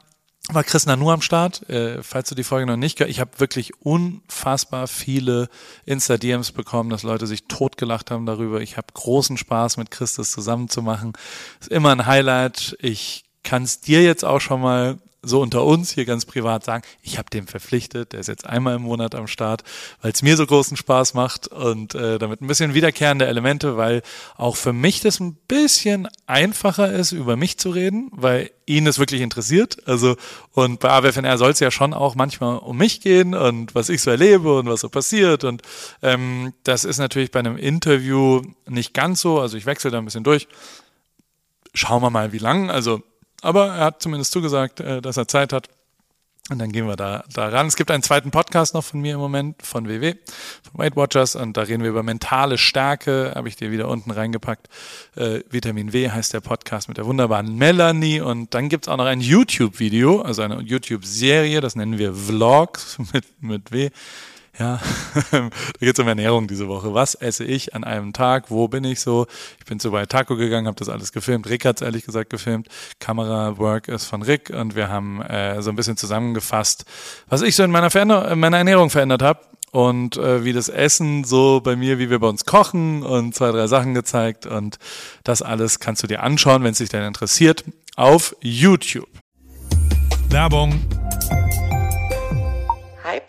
war 0.48 0.64
Chris 0.64 0.86
Nanu 0.86 1.10
am 1.10 1.22
Start. 1.22 1.68
Äh, 1.68 2.02
falls 2.02 2.28
du 2.28 2.34
die 2.34 2.44
Folge 2.44 2.66
noch 2.66 2.76
nicht 2.76 2.96
gehört, 2.96 3.10
ich 3.10 3.20
habe 3.20 3.38
wirklich 3.38 3.72
unfassbar 3.80 4.88
viele 4.88 5.48
Insta-DMs 5.84 6.52
bekommen, 6.52 6.90
dass 6.90 7.02
Leute 7.02 7.26
sich 7.26 7.44
totgelacht 7.44 8.10
haben 8.10 8.26
darüber. 8.26 8.60
Ich 8.60 8.76
habe 8.76 8.88
großen 8.92 9.36
Spaß 9.36 9.76
mit 9.76 9.90
Chris 9.90 10.14
das 10.14 10.30
zusammen 10.30 10.68
zu 10.68 10.82
machen. 10.82 11.12
Ist 11.60 11.70
immer 11.70 11.92
ein 11.92 12.06
Highlight. 12.06 12.76
Ich 12.80 13.24
kann 13.42 13.62
es 13.62 13.80
dir 13.80 14.02
jetzt 14.02 14.24
auch 14.24 14.40
schon 14.40 14.60
mal 14.60 14.98
so 15.22 15.40
unter 15.40 15.64
uns 15.64 15.90
hier 15.90 16.06
ganz 16.06 16.24
privat 16.24 16.64
sagen, 16.64 16.82
ich 17.02 17.18
habe 17.18 17.28
den 17.30 17.46
verpflichtet, 17.46 18.12
der 18.12 18.20
ist 18.20 18.28
jetzt 18.28 18.46
einmal 18.46 18.76
im 18.76 18.82
Monat 18.82 19.14
am 19.14 19.26
Start, 19.26 19.64
weil 20.00 20.12
es 20.12 20.22
mir 20.22 20.36
so 20.36 20.46
großen 20.46 20.76
Spaß 20.76 21.14
macht 21.14 21.46
und 21.48 21.94
äh, 21.94 22.18
damit 22.18 22.40
ein 22.40 22.46
bisschen 22.46 22.74
wiederkehrende 22.74 23.26
Elemente, 23.26 23.76
weil 23.76 24.02
auch 24.36 24.56
für 24.56 24.72
mich 24.72 25.00
das 25.00 25.20
ein 25.20 25.34
bisschen 25.46 26.08
einfacher 26.26 26.90
ist, 26.90 27.12
über 27.12 27.36
mich 27.36 27.58
zu 27.58 27.70
reden, 27.70 28.08
weil 28.12 28.50
ihn 28.64 28.86
es 28.86 28.98
wirklich 28.98 29.20
interessiert. 29.20 29.86
Also 29.86 30.16
und 30.52 30.80
bei 30.80 30.90
AWFNR 30.90 31.36
soll 31.36 31.50
es 31.50 31.60
ja 31.60 31.70
schon 31.70 31.92
auch 31.92 32.14
manchmal 32.14 32.58
um 32.58 32.78
mich 32.78 33.00
gehen 33.02 33.34
und 33.34 33.74
was 33.74 33.90
ich 33.90 34.00
so 34.00 34.10
erlebe 34.10 34.58
und 34.58 34.68
was 34.68 34.80
so 34.80 34.88
passiert 34.88 35.44
und 35.44 35.62
ähm, 36.02 36.54
das 36.64 36.84
ist 36.84 36.98
natürlich 36.98 37.30
bei 37.30 37.40
einem 37.40 37.58
Interview 37.58 38.42
nicht 38.66 38.94
ganz 38.94 39.20
so, 39.20 39.38
also 39.38 39.56
ich 39.56 39.66
wechsle 39.66 39.90
da 39.90 39.98
ein 39.98 40.04
bisschen 40.06 40.24
durch. 40.24 40.48
Schauen 41.72 42.02
wir 42.02 42.10
mal, 42.10 42.32
wie 42.32 42.38
lang. 42.38 42.68
Also 42.68 43.00
aber 43.42 43.68
er 43.68 43.84
hat 43.86 44.02
zumindest 44.02 44.32
zugesagt, 44.32 44.80
äh, 44.80 45.00
dass 45.00 45.16
er 45.16 45.28
Zeit 45.28 45.52
hat. 45.52 45.68
Und 46.50 46.58
dann 46.58 46.72
gehen 46.72 46.88
wir 46.88 46.96
da, 46.96 47.22
da 47.32 47.48
ran. 47.48 47.68
Es 47.68 47.76
gibt 47.76 47.92
einen 47.92 48.02
zweiten 48.02 48.32
Podcast 48.32 48.74
noch 48.74 48.82
von 48.82 49.00
mir 49.00 49.14
im 49.14 49.20
Moment, 49.20 49.62
von 49.62 49.88
WW, 49.88 50.14
von 50.68 50.80
Weight 50.80 50.96
Watchers. 50.96 51.36
Und 51.36 51.56
da 51.56 51.62
reden 51.62 51.84
wir 51.84 51.90
über 51.90 52.02
mentale 52.02 52.58
Stärke. 52.58 53.32
Habe 53.36 53.48
ich 53.48 53.54
dir 53.54 53.70
wieder 53.70 53.86
unten 53.86 54.10
reingepackt. 54.10 54.68
Äh, 55.14 55.42
Vitamin 55.48 55.92
W 55.92 56.10
heißt 56.10 56.34
der 56.34 56.40
Podcast 56.40 56.88
mit 56.88 56.98
der 56.98 57.06
wunderbaren 57.06 57.54
Melanie. 57.54 58.20
Und 58.20 58.52
dann 58.52 58.68
gibt's 58.68 58.88
auch 58.88 58.96
noch 58.96 59.04
ein 59.04 59.20
YouTube-Video, 59.20 60.22
also 60.22 60.42
eine 60.42 60.60
YouTube-Serie. 60.60 61.60
Das 61.60 61.76
nennen 61.76 61.98
wir 61.98 62.14
Vlogs 62.14 62.98
mit, 63.12 63.26
mit 63.40 63.70
W. 63.70 63.90
Ja, 64.58 64.80
da 65.30 65.50
geht 65.78 65.94
es 65.94 65.98
um 65.98 66.08
Ernährung 66.08 66.48
diese 66.48 66.68
Woche. 66.68 66.92
Was 66.92 67.14
esse 67.14 67.44
ich 67.44 67.74
an 67.74 67.84
einem 67.84 68.12
Tag? 68.12 68.50
Wo 68.50 68.68
bin 68.68 68.84
ich 68.84 69.00
so? 69.00 69.26
Ich 69.58 69.64
bin 69.64 69.80
zu 69.80 69.90
bei 69.90 70.06
Taco 70.06 70.36
gegangen, 70.36 70.66
habe 70.66 70.76
das 70.76 70.88
alles 70.88 71.12
gefilmt. 71.12 71.48
Rick 71.48 71.64
hat 71.64 71.80
es 71.80 71.82
ehrlich 71.82 72.04
gesagt 72.04 72.30
gefilmt. 72.30 72.68
Kamera-Work 72.98 73.88
ist 73.88 74.06
von 74.06 74.22
Rick 74.22 74.50
und 74.50 74.74
wir 74.74 74.88
haben 74.88 75.22
äh, 75.22 75.62
so 75.62 75.70
ein 75.70 75.76
bisschen 75.76 75.96
zusammengefasst, 75.96 76.84
was 77.28 77.42
ich 77.42 77.56
so 77.56 77.62
in 77.62 77.70
meiner, 77.70 77.90
Veränder 77.90 78.30
in 78.30 78.40
meiner 78.40 78.58
Ernährung 78.58 78.90
verändert 78.90 79.22
habe 79.22 79.40
und 79.72 80.16
äh, 80.16 80.44
wie 80.44 80.52
das 80.52 80.68
Essen 80.68 81.24
so 81.24 81.60
bei 81.62 81.76
mir, 81.76 81.98
wie 81.98 82.10
wir 82.10 82.18
bei 82.18 82.28
uns 82.28 82.44
kochen 82.44 83.02
und 83.02 83.34
zwei, 83.34 83.52
drei 83.52 83.66
Sachen 83.66 83.94
gezeigt 83.94 84.46
und 84.46 84.78
das 85.24 85.42
alles 85.42 85.78
kannst 85.78 86.02
du 86.02 86.06
dir 86.06 86.22
anschauen, 86.22 86.64
wenn 86.64 86.72
es 86.72 86.78
dich 86.78 86.88
denn 86.88 87.04
interessiert, 87.04 87.64
auf 87.96 88.34
YouTube. 88.40 89.08
Werbung 90.28 90.80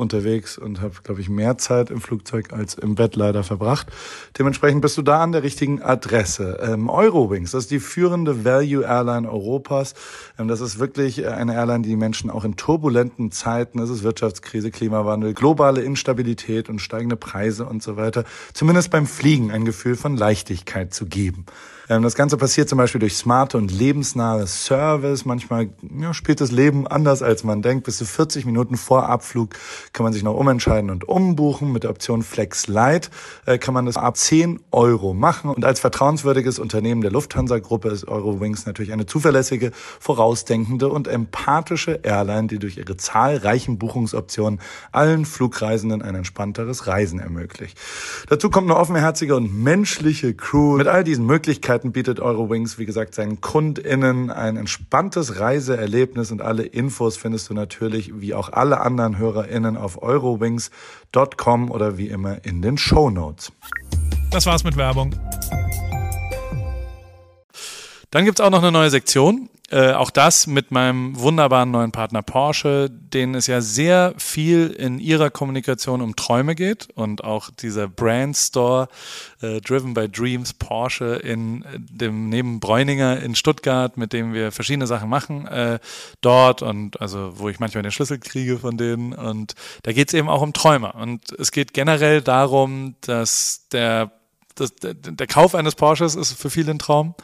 unterwegs 0.00 0.58
und 0.58 0.80
habe, 0.80 0.94
glaube 1.04 1.20
ich, 1.20 1.28
mehr 1.28 1.58
Zeit 1.58 1.90
im 1.90 2.00
Flugzeug 2.00 2.52
als 2.52 2.74
im 2.74 2.96
Bett 2.96 3.14
leider 3.16 3.44
verbracht. 3.44 3.86
Dementsprechend 4.38 4.82
bist 4.82 4.98
du 4.98 5.02
da 5.02 5.22
an 5.22 5.32
der 5.32 5.42
richtigen 5.42 5.82
Adresse. 5.82 6.58
Ähm, 6.62 6.88
Eurowings, 6.88 7.52
das 7.52 7.64
ist 7.64 7.70
die 7.70 7.80
führende 7.80 8.44
Value 8.44 8.84
Airline 8.84 9.30
Europas. 9.30 9.94
Ähm, 10.38 10.48
das 10.48 10.60
ist 10.60 10.78
wirklich 10.78 11.26
eine 11.26 11.54
Airline, 11.54 11.82
die 11.82 11.96
Menschen 11.96 12.30
auch 12.30 12.44
in 12.44 12.56
turbulenten 12.56 13.30
Zeiten, 13.30 13.78
das 13.78 13.90
ist 13.90 14.02
Wirtschaftskrise, 14.02 14.70
Klimawandel, 14.70 15.34
globale 15.34 15.82
Instabilität 15.82 16.68
und 16.68 16.80
steigende 16.80 17.16
Preise 17.16 17.66
und 17.66 17.82
so 17.82 17.96
weiter, 17.96 18.24
zumindest 18.54 18.90
beim 18.90 19.06
Fliegen 19.06 19.50
ein 19.50 19.64
Gefühl 19.64 19.96
von 19.96 20.16
Leichtigkeit 20.16 20.92
zu 20.92 21.06
geben. 21.06 21.46
Ähm, 21.90 22.02
das 22.02 22.14
Ganze 22.14 22.36
passiert 22.36 22.68
zum 22.68 22.78
Beispiel 22.78 23.00
durch 23.00 23.16
smarte 23.16 23.58
und 23.58 23.72
lebensnahe 23.72 24.46
Service. 24.46 25.24
Manchmal 25.24 25.70
ja, 26.00 26.14
spielt 26.14 26.40
das 26.40 26.52
Leben 26.52 26.86
anders, 26.86 27.20
als 27.20 27.42
man 27.42 27.62
denkt. 27.62 27.84
Bis 27.84 27.98
zu 27.98 28.06
40 28.06 28.46
Minuten 28.46 28.76
vor 28.76 29.08
Abflug 29.08 29.56
kann 29.92 30.04
man 30.04 30.12
sich 30.12 30.22
noch 30.22 30.34
umentscheiden 30.34 30.90
und 30.90 31.08
umbuchen. 31.08 31.72
Mit 31.72 31.84
der 31.84 31.90
Option 31.90 32.22
Flex 32.22 32.68
Light 32.68 33.10
äh, 33.46 33.58
kann 33.58 33.74
man 33.74 33.86
das 33.86 33.96
ab 33.96 34.16
10 34.16 34.60
Euro 34.70 35.14
machen. 35.14 35.50
Und 35.50 35.64
als 35.64 35.80
vertrauenswürdiges 35.80 36.58
Unternehmen 36.58 37.00
der 37.00 37.10
Lufthansa-Gruppe 37.10 37.88
ist 37.88 38.06
Eurowings 38.06 38.66
natürlich 38.66 38.92
eine 38.92 39.06
zuverlässige, 39.06 39.72
vorausdenkende 39.98 40.88
und 40.88 41.08
empathische 41.08 42.00
Airline, 42.02 42.46
die 42.46 42.58
durch 42.58 42.76
ihre 42.76 42.96
zahlreichen 42.96 43.78
Buchungsoptionen 43.78 44.60
allen 44.92 45.24
Flugreisenden 45.24 46.02
ein 46.02 46.14
entspannteres 46.14 46.86
Reisen 46.86 47.18
ermöglicht. 47.18 47.78
Dazu 48.28 48.50
kommt 48.50 48.70
eine 48.70 48.78
offenherzige 48.78 49.34
und 49.34 49.52
menschliche 49.52 50.34
Crew 50.34 50.76
mit 50.76 50.86
all 50.86 51.04
diesen 51.04 51.26
Möglichkeiten 51.26 51.92
bietet 51.92 52.20
Eurowings, 52.20 52.78
wie 52.78 52.86
gesagt, 52.86 53.14
seinen 53.14 53.40
KundInnen 53.40 54.30
ein 54.30 54.56
entspanntes 54.56 55.40
Reiseerlebnis 55.40 56.30
und 56.30 56.42
alle 56.42 56.62
Infos 56.62 57.16
findest 57.16 57.50
du 57.50 57.54
natürlich 57.54 58.20
wie 58.20 58.34
auch 58.34 58.52
alle 58.52 58.80
anderen 58.80 59.18
HörerInnen 59.18 59.76
auf 59.80 60.02
eurowings.com 60.02 61.70
oder 61.70 61.98
wie 61.98 62.08
immer 62.08 62.44
in 62.44 62.62
den 62.62 62.78
Show 62.78 63.10
Notes. 63.10 63.52
Das 64.30 64.46
war's 64.46 64.64
mit 64.64 64.76
Werbung. 64.76 65.14
Dann 68.10 68.24
gibt's 68.24 68.40
auch 68.40 68.50
noch 68.50 68.62
eine 68.62 68.72
neue 68.72 68.90
Sektion. 68.90 69.48
Äh, 69.70 69.92
auch 69.92 70.10
das 70.10 70.48
mit 70.48 70.72
meinem 70.72 71.16
wunderbaren 71.16 71.70
neuen 71.70 71.92
Partner 71.92 72.22
Porsche, 72.22 72.90
denen 72.90 73.36
es 73.36 73.46
ja 73.46 73.60
sehr 73.60 74.14
viel 74.16 74.66
in 74.66 74.98
ihrer 74.98 75.30
Kommunikation 75.30 76.00
um 76.00 76.16
Träume 76.16 76.56
geht 76.56 76.88
und 76.96 77.22
auch 77.22 77.50
dieser 77.50 77.86
Brand 77.86 78.36
Store 78.36 78.88
äh, 79.40 79.60
Driven 79.60 79.94
by 79.94 80.08
Dreams 80.08 80.54
Porsche 80.54 81.20
in 81.22 81.62
äh, 81.62 81.78
dem 81.78 82.28
neben 82.28 82.58
Bräuninger 82.58 83.22
in 83.22 83.36
Stuttgart, 83.36 83.96
mit 83.96 84.12
dem 84.12 84.34
wir 84.34 84.50
verschiedene 84.50 84.88
Sachen 84.88 85.08
machen 85.08 85.46
äh, 85.46 85.78
dort 86.20 86.62
und 86.62 87.00
also 87.00 87.38
wo 87.38 87.48
ich 87.48 87.60
manchmal 87.60 87.84
den 87.84 87.92
Schlüssel 87.92 88.18
kriege 88.18 88.58
von 88.58 88.76
denen 88.76 89.12
und 89.12 89.54
da 89.84 89.92
geht 89.92 90.08
es 90.08 90.14
eben 90.14 90.28
auch 90.28 90.42
um 90.42 90.52
Träume 90.52 90.92
und 90.94 91.30
es 91.38 91.52
geht 91.52 91.74
generell 91.74 92.22
darum, 92.22 92.96
dass 93.02 93.68
der 93.70 94.10
das, 94.56 94.74
der, 94.74 94.94
der 94.94 95.26
Kauf 95.28 95.54
eines 95.54 95.76
Porsches 95.76 96.16
ist 96.16 96.32
für 96.32 96.50
viele 96.50 96.72
ein 96.72 96.80
Traum 96.80 97.14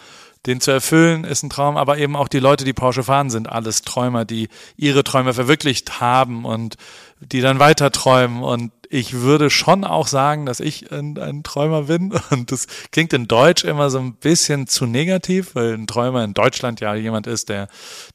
den 0.47 0.61
zu 0.61 0.71
erfüllen, 0.71 1.25
ist 1.25 1.43
ein 1.43 1.50
Traum, 1.50 1.76
aber 1.76 1.99
eben 1.99 2.17
auch 2.17 2.29
die 2.29 2.38
Leute, 2.38 2.65
die 2.65 2.73
Porsche 2.73 3.03
fahren, 3.03 3.31
sind 3.31 3.49
alles 3.49 3.83
Träumer, 3.83 4.25
die 4.25 4.49
ihre 4.76 5.05
Träume 5.05 5.35
verwirklicht 5.35 6.00
haben 6.00 6.45
und 6.45 6.76
die 7.21 7.41
dann 7.41 7.59
weiter 7.59 7.91
träumen. 7.91 8.43
Und 8.43 8.73
ich 8.88 9.15
würde 9.15 9.50
schon 9.50 9.85
auch 9.85 10.07
sagen, 10.07 10.47
dass 10.47 10.61
ich 10.61 10.93
ein, 10.93 11.19
ein 11.19 11.43
Träumer 11.43 11.83
bin. 11.83 12.12
Und 12.31 12.53
das 12.53 12.67
klingt 12.93 13.12
in 13.12 13.26
Deutsch 13.26 13.65
immer 13.65 13.91
so 13.91 13.99
ein 13.99 14.15
bisschen 14.15 14.67
zu 14.67 14.87
negativ, 14.87 15.55
weil 15.55 15.75
ein 15.75 15.87
Träumer 15.87 16.23
in 16.25 16.35
Deutschland 16.35 16.81
ja 16.81 16.95
jemand 16.95 17.26
ist, 17.26 17.49
der, 17.49 17.69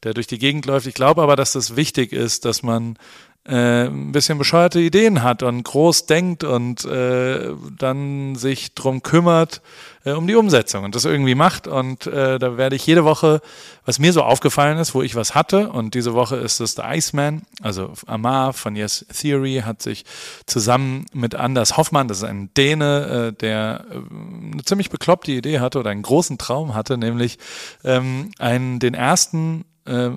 der 0.03 0.13
durch 0.13 0.27
die 0.27 0.39
Gegend 0.39 0.65
läuft. 0.65 0.87
Ich 0.87 0.93
glaube 0.93 1.21
aber, 1.21 1.35
dass 1.35 1.53
das 1.53 1.75
wichtig 1.75 2.13
ist, 2.13 2.45
dass 2.45 2.63
man 2.63 2.97
äh, 3.45 3.85
ein 3.85 4.11
bisschen 4.11 4.37
bescheuerte 4.37 4.79
Ideen 4.79 5.23
hat 5.23 5.41
und 5.41 5.63
groß 5.63 6.05
denkt 6.05 6.43
und 6.43 6.85
äh, 6.85 7.53
dann 7.77 8.35
sich 8.35 8.75
drum 8.75 9.01
kümmert 9.01 9.61
äh, 10.05 10.11
um 10.11 10.27
die 10.27 10.35
Umsetzung 10.35 10.83
und 10.83 10.93
das 10.95 11.05
irgendwie 11.05 11.35
macht. 11.35 11.67
Und 11.67 12.05
äh, 12.07 12.37
da 12.37 12.57
werde 12.57 12.75
ich 12.75 12.85
jede 12.85 13.03
Woche, 13.03 13.41
was 13.85 13.99
mir 13.99 14.13
so 14.13 14.21
aufgefallen 14.21 14.77
ist, 14.77 14.93
wo 14.93 15.01
ich 15.01 15.15
was 15.15 15.33
hatte, 15.33 15.69
und 15.69 15.95
diese 15.95 16.13
Woche 16.13 16.35
ist 16.35 16.59
es 16.59 16.75
der 16.75 16.85
Iceman, 16.95 17.41
also 17.61 17.93
Amar 18.05 18.53
von 18.53 18.75
Yes 18.75 19.05
Theory 19.11 19.63
hat 19.65 19.81
sich 19.81 20.05
zusammen 20.45 21.05
mit 21.13 21.35
Anders 21.35 21.77
Hoffmann, 21.77 22.07
das 22.07 22.19
ist 22.19 22.23
ein 22.25 22.53
Däne, 22.53 23.31
äh, 23.31 23.33
der 23.33 23.85
äh, 23.89 24.53
eine 24.53 24.63
ziemlich 24.63 24.89
bekloppte 24.91 25.31
Idee 25.31 25.59
hatte 25.59 25.79
oder 25.79 25.89
einen 25.89 26.03
großen 26.03 26.37
Traum 26.37 26.75
hatte, 26.75 26.97
nämlich 26.97 27.39
ähm, 27.83 28.31
einen, 28.37 28.79
den 28.79 28.93
ersten 28.93 29.65
äh, 29.85 30.09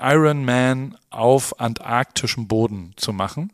Iron 0.00 0.44
Man 0.44 0.96
auf 1.10 1.60
antarktischem 1.60 2.48
Boden 2.48 2.92
zu 2.96 3.12
machen. 3.12 3.52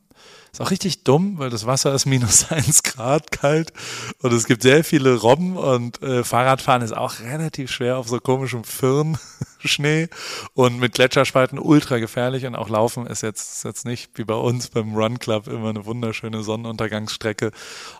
Ist 0.52 0.60
auch 0.60 0.70
richtig 0.70 1.02
dumm, 1.02 1.38
weil 1.38 1.48
das 1.48 1.64
Wasser 1.64 1.94
ist 1.94 2.04
minus 2.04 2.46
eins 2.50 2.82
Grad 2.82 3.32
kalt 3.32 3.72
und 4.20 4.32
es 4.32 4.46
gibt 4.46 4.62
sehr 4.62 4.84
viele 4.84 5.14
Robben 5.16 5.56
und 5.56 6.02
äh, 6.02 6.24
Fahrradfahren 6.24 6.82
ist 6.82 6.94
auch 6.94 7.20
relativ 7.20 7.70
schwer 7.70 7.96
auf 7.96 8.08
so 8.08 8.18
komischem 8.18 8.62
Firnschnee 9.62 10.08
und 10.54 10.78
mit 10.78 10.94
Gletscherspalten 10.94 11.58
ultra 11.58 11.98
gefährlich 11.98 12.46
und 12.46 12.54
auch 12.54 12.68
Laufen 12.68 13.06
ist 13.06 13.22
jetzt, 13.22 13.52
ist 13.52 13.64
jetzt 13.64 13.86
nicht 13.86 14.10
wie 14.14 14.24
bei 14.24 14.34
uns 14.34 14.68
beim 14.68 14.94
Run 14.94 15.18
Club 15.18 15.46
immer 15.46 15.70
eine 15.70 15.86
wunderschöne 15.86 16.42
Sonnenuntergangsstrecke 16.42 17.52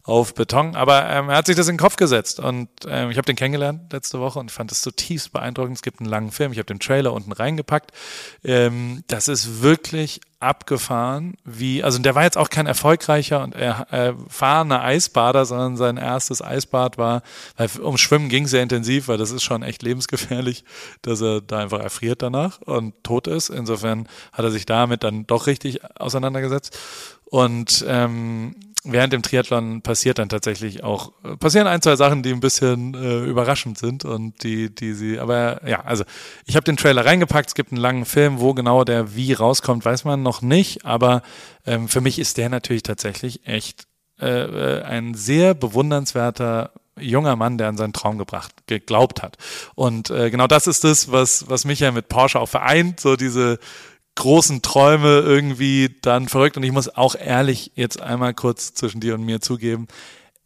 auf 0.04 0.35
Beton. 0.35 0.75
Aber 0.76 1.09
ähm, 1.09 1.31
er 1.31 1.37
hat 1.37 1.47
sich 1.47 1.57
das 1.57 1.69
in 1.69 1.75
den 1.75 1.81
Kopf 1.81 1.97
gesetzt 1.97 2.40
und 2.40 2.69
ähm, 2.87 3.11
ich 3.11 3.16
habe 3.16 3.26
den 3.26 3.37
kennengelernt 3.37 3.92
letzte 3.92 4.21
Woche 4.21 4.38
und 4.38 4.50
fand 4.50 4.73
es 4.73 4.83
zutiefst 4.83 5.33
beeindruckend. 5.33 5.76
Es 5.76 5.83
gibt 5.83 6.00
einen 6.00 6.11
langen 6.11 6.33
Film, 6.33 6.52
ich 6.52 6.59
habe 6.59 6.66
den 6.66 6.81
Trailer 6.81 7.12
unten 7.12 7.33
reingepackt. 7.33 7.92
Ähm, 8.45 9.04
das 9.07 9.28
ist 9.28 9.62
wirklich 9.62 10.21
abgefahren, 10.42 11.35
wie, 11.45 11.85
also 11.85 11.99
der 12.00 12.16
war 12.16 12.25
jetzt 12.25 12.37
auch 12.37 12.50
kein 12.50 12.66
erfolgreicher 12.66 13.42
und 13.45 13.54
erfahrener 13.54 14.83
Eisbader, 14.83 15.45
sondern 15.45 15.76
sein 15.76 15.97
erstes 15.97 16.42
Eisbad 16.42 16.99
war, 16.99 17.23
weil 17.57 17.71
um 17.81 17.97
Schwimmen 17.97 18.28
ging 18.28 18.49
sehr 18.49 18.62
intensiv, 18.62 19.07
weil 19.07 19.19
das 19.19 19.31
ist 19.31 19.45
schon 19.45 19.62
echt 19.62 19.83
lebensgefährlich, 19.83 20.64
dass 21.02 21.21
er 21.21 21.40
da 21.53 21.59
einfach 21.59 21.81
erfriert 21.81 22.23
danach 22.23 22.61
und 22.63 22.95
tot 23.05 23.27
ist. 23.27 23.49
Insofern 23.51 24.09
hat 24.33 24.45
er 24.45 24.51
sich 24.51 24.67
damit 24.67 25.05
dann 25.05 25.27
doch 25.27 25.47
richtig 25.47 25.81
auseinandergesetzt. 25.99 26.77
Und 27.25 27.85
ähm, 27.89 28.57
während 28.85 29.13
dem 29.13 29.23
Triathlon 29.23 29.83
passiert 29.83 30.19
dann 30.19 30.29
tatsächlich 30.29 30.83
auch, 30.83 31.13
passieren 31.39 31.67
ein, 31.67 31.83
zwei 31.83 31.97
Sachen, 31.97 32.23
die 32.23 32.33
ein 32.33 32.41
bisschen 32.41 32.95
äh, 32.95 33.25
überraschend 33.25 33.79
sind 33.79 34.05
und 34.05 34.43
die, 34.43 34.75
die 34.75 34.93
sie, 34.93 35.19
aber 35.19 35.67
ja, 35.67 35.83
also 35.83 36.05
ich 36.47 36.57
habe 36.57 36.65
den 36.65 36.77
Trailer 36.77 37.05
reingepackt, 37.05 37.49
es 37.49 37.55
gibt 37.55 37.71
einen 37.73 37.81
langen 37.81 38.05
Film, 38.05 38.41
wo 38.41 38.55
genau 38.55 38.85
der 38.85 39.15
wie 39.15 39.33
rauskommt, 39.33 39.85
weiß 39.85 40.05
man 40.05 40.23
noch 40.23 40.43
nicht, 40.43 40.85
aber 40.85 41.23
ähm, 41.65 41.89
für 41.89 42.01
mich 42.01 42.19
ist 42.19 42.39
der 42.39 42.49
natürlich 42.49 42.83
tatsächlich 42.83 43.47
echt 43.47 43.87
äh, 44.21 44.27
äh 44.27 44.83
ein 44.83 45.15
sehr 45.15 45.55
bewundernswerter 45.55 46.73
junger 46.99 47.37
Mann, 47.37 47.59
der 47.59 47.69
an 47.69 47.77
seinen 47.77 47.93
Traum 47.93 48.19
gebracht, 48.19 48.53
geglaubt 48.67 49.23
hat. 49.23 49.39
Und 49.75 50.11
äh, 50.11 50.31
genau 50.31 50.47
das 50.47 50.67
ist 50.67 50.85
es, 50.85 51.11
was, 51.11 51.49
was 51.49 51.65
mich 51.65 51.81
ja 51.81 51.91
mit 51.91 52.09
Porsche 52.09 52.41
auch 52.41 52.49
vereint, 52.49 53.01
so 53.01 53.17
diese 53.17 53.59
großen 54.15 54.63
Träume 54.63 55.21
irgendwie 55.21 55.97
dann 56.03 56.29
verrückt. 56.29 56.57
Und 56.57 56.63
ich 56.63 56.73
muss 56.73 56.95
auch 56.95 57.15
ehrlich 57.15 57.73
jetzt 57.75 58.01
einmal 58.01 58.35
kurz 58.35 58.75
zwischen 58.75 59.01
dir 59.01 59.15
und 59.15 59.25
mir 59.25 59.41
zugeben, 59.41 59.89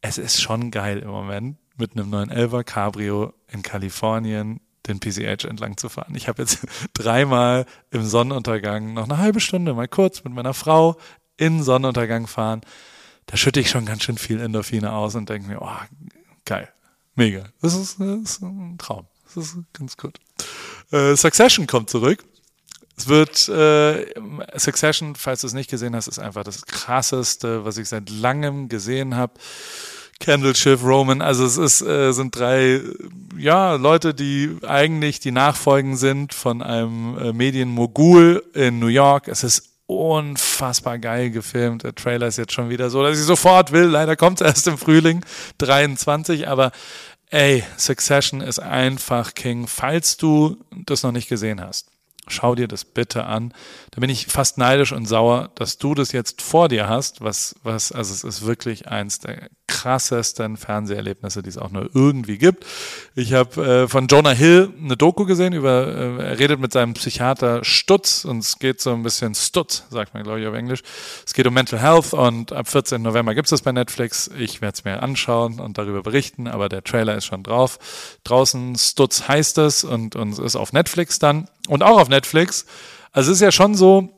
es 0.00 0.18
ist 0.18 0.40
schon 0.40 0.70
geil 0.70 0.98
im 0.98 1.08
Moment, 1.08 1.56
mit 1.76 1.92
einem 1.92 2.10
neuen 2.10 2.30
Elva 2.30 2.62
Cabrio 2.62 3.32
in 3.48 3.62
Kalifornien 3.62 4.60
den 4.86 5.00
PCH 5.00 5.44
entlang 5.44 5.76
zu 5.76 5.88
fahren. 5.88 6.14
Ich 6.14 6.28
habe 6.28 6.42
jetzt 6.42 6.66
dreimal 6.94 7.66
im 7.90 8.04
Sonnenuntergang 8.04 8.94
noch 8.94 9.04
eine 9.04 9.18
halbe 9.18 9.40
Stunde 9.40 9.74
mal 9.74 9.88
kurz 9.88 10.22
mit 10.22 10.32
meiner 10.32 10.54
Frau 10.54 10.96
in 11.36 11.62
Sonnenuntergang 11.62 12.28
fahren. 12.28 12.60
Da 13.26 13.36
schütte 13.36 13.58
ich 13.58 13.68
schon 13.68 13.84
ganz 13.84 14.04
schön 14.04 14.18
viel 14.18 14.40
Endorphine 14.40 14.92
aus 14.92 15.16
und 15.16 15.28
denke 15.28 15.48
mir, 15.48 15.60
oh, 15.60 15.70
geil, 16.46 16.72
mega. 17.14 17.44
Das 17.60 17.74
ist, 17.74 18.00
das 18.00 18.20
ist 18.20 18.42
ein 18.42 18.78
Traum. 18.78 19.06
Das 19.34 19.36
ist 19.44 19.56
ganz 19.74 19.96
gut. 19.98 20.18
Äh, 20.90 21.14
Succession 21.16 21.66
kommt 21.66 21.90
zurück. 21.90 22.24
Es 22.96 23.08
wird 23.08 23.48
äh, 23.48 24.06
Succession, 24.58 25.14
falls 25.16 25.42
du 25.42 25.48
es 25.48 25.52
nicht 25.52 25.68
gesehen 25.68 25.94
hast, 25.94 26.08
ist 26.08 26.18
einfach 26.18 26.44
das 26.44 26.64
krasseste, 26.64 27.64
was 27.66 27.76
ich 27.76 27.88
seit 27.88 28.08
langem 28.08 28.68
gesehen 28.68 29.16
habe. 29.16 29.34
Candle 30.18 30.54
Schiff, 30.54 30.82
Roman, 30.82 31.20
also 31.20 31.44
es 31.44 31.58
ist, 31.58 31.82
äh, 31.82 32.12
sind 32.12 32.34
drei 32.34 32.80
ja, 33.36 33.74
Leute, 33.74 34.14
die 34.14 34.56
eigentlich 34.66 35.20
die 35.20 35.30
Nachfolgen 35.30 35.98
sind 35.98 36.32
von 36.32 36.62
einem 36.62 37.18
äh, 37.18 37.32
Medienmogul 37.34 38.42
in 38.54 38.78
New 38.78 38.86
York. 38.86 39.28
Es 39.28 39.44
ist 39.44 39.75
unfassbar 39.86 40.98
geil 40.98 41.30
gefilmt. 41.30 41.84
Der 41.84 41.94
Trailer 41.94 42.26
ist 42.26 42.38
jetzt 42.38 42.52
schon 42.52 42.68
wieder 42.70 42.90
so, 42.90 43.02
dass 43.02 43.18
ich 43.18 43.24
sofort 43.24 43.72
will. 43.72 43.84
Leider 43.84 44.16
kommt 44.16 44.40
es 44.40 44.46
erst 44.46 44.66
im 44.66 44.78
Frühling 44.78 45.24
23, 45.58 46.48
aber 46.48 46.72
ey, 47.30 47.64
Succession 47.76 48.40
ist 48.40 48.58
einfach 48.58 49.34
King, 49.34 49.66
falls 49.66 50.16
du 50.16 50.56
das 50.86 51.02
noch 51.02 51.12
nicht 51.12 51.28
gesehen 51.28 51.60
hast 51.60 51.90
schau 52.28 52.54
dir 52.54 52.68
das 52.68 52.84
bitte 52.84 53.24
an. 53.24 53.52
Da 53.92 54.00
bin 54.00 54.10
ich 54.10 54.26
fast 54.26 54.58
neidisch 54.58 54.92
und 54.92 55.06
sauer, 55.06 55.50
dass 55.54 55.78
du 55.78 55.94
das 55.94 56.12
jetzt 56.12 56.42
vor 56.42 56.68
dir 56.68 56.88
hast, 56.88 57.20
was, 57.20 57.54
was, 57.62 57.92
also 57.92 58.12
es 58.12 58.24
ist 58.24 58.46
wirklich 58.46 58.88
eins 58.88 59.18
der 59.18 59.48
krassesten 59.86 60.56
Fernseherlebnisse, 60.56 61.44
die 61.44 61.48
es 61.48 61.58
auch 61.58 61.70
nur 61.70 61.88
irgendwie 61.94 62.38
gibt. 62.38 62.66
Ich 63.14 63.34
habe 63.34 63.84
äh, 63.84 63.88
von 63.88 64.08
Jonah 64.08 64.32
Hill 64.32 64.72
eine 64.82 64.96
Doku 64.96 65.26
gesehen 65.26 65.52
über, 65.52 65.86
äh, 65.86 66.24
er 66.24 66.38
redet 66.40 66.58
mit 66.58 66.72
seinem 66.72 66.94
Psychiater 66.94 67.62
Stutz 67.62 68.24
und 68.24 68.38
es 68.38 68.58
geht 68.58 68.80
so 68.80 68.92
ein 68.92 69.04
bisschen 69.04 69.36
Stutz, 69.36 69.84
sagt 69.88 70.12
man 70.12 70.24
glaube 70.24 70.40
ich 70.40 70.46
auf 70.48 70.54
Englisch. 70.54 70.82
Es 71.24 71.34
geht 71.34 71.46
um 71.46 71.54
Mental 71.54 71.80
Health 71.80 72.14
und 72.14 72.52
ab 72.52 72.66
14. 72.66 73.00
November 73.00 73.36
gibt 73.36 73.46
es 73.46 73.50
das 73.50 73.62
bei 73.62 73.70
Netflix. 73.70 74.28
Ich 74.36 74.60
werde 74.60 74.74
es 74.74 74.84
mir 74.84 75.04
anschauen 75.04 75.60
und 75.60 75.78
darüber 75.78 76.02
berichten, 76.02 76.48
aber 76.48 76.68
der 76.68 76.82
Trailer 76.82 77.16
ist 77.16 77.26
schon 77.26 77.44
drauf. 77.44 77.78
Draußen 78.24 78.74
Stutz 78.74 79.28
heißt 79.28 79.58
es 79.58 79.84
und, 79.84 80.16
und 80.16 80.36
ist 80.36 80.56
auf 80.56 80.72
Netflix 80.72 81.20
dann 81.20 81.48
und 81.68 81.84
auch 81.84 82.00
auf 82.00 82.08
Netflix. 82.08 82.66
Also 83.12 83.30
es 83.30 83.38
ist 83.38 83.42
ja 83.42 83.52
schon 83.52 83.76
so, 83.76 84.08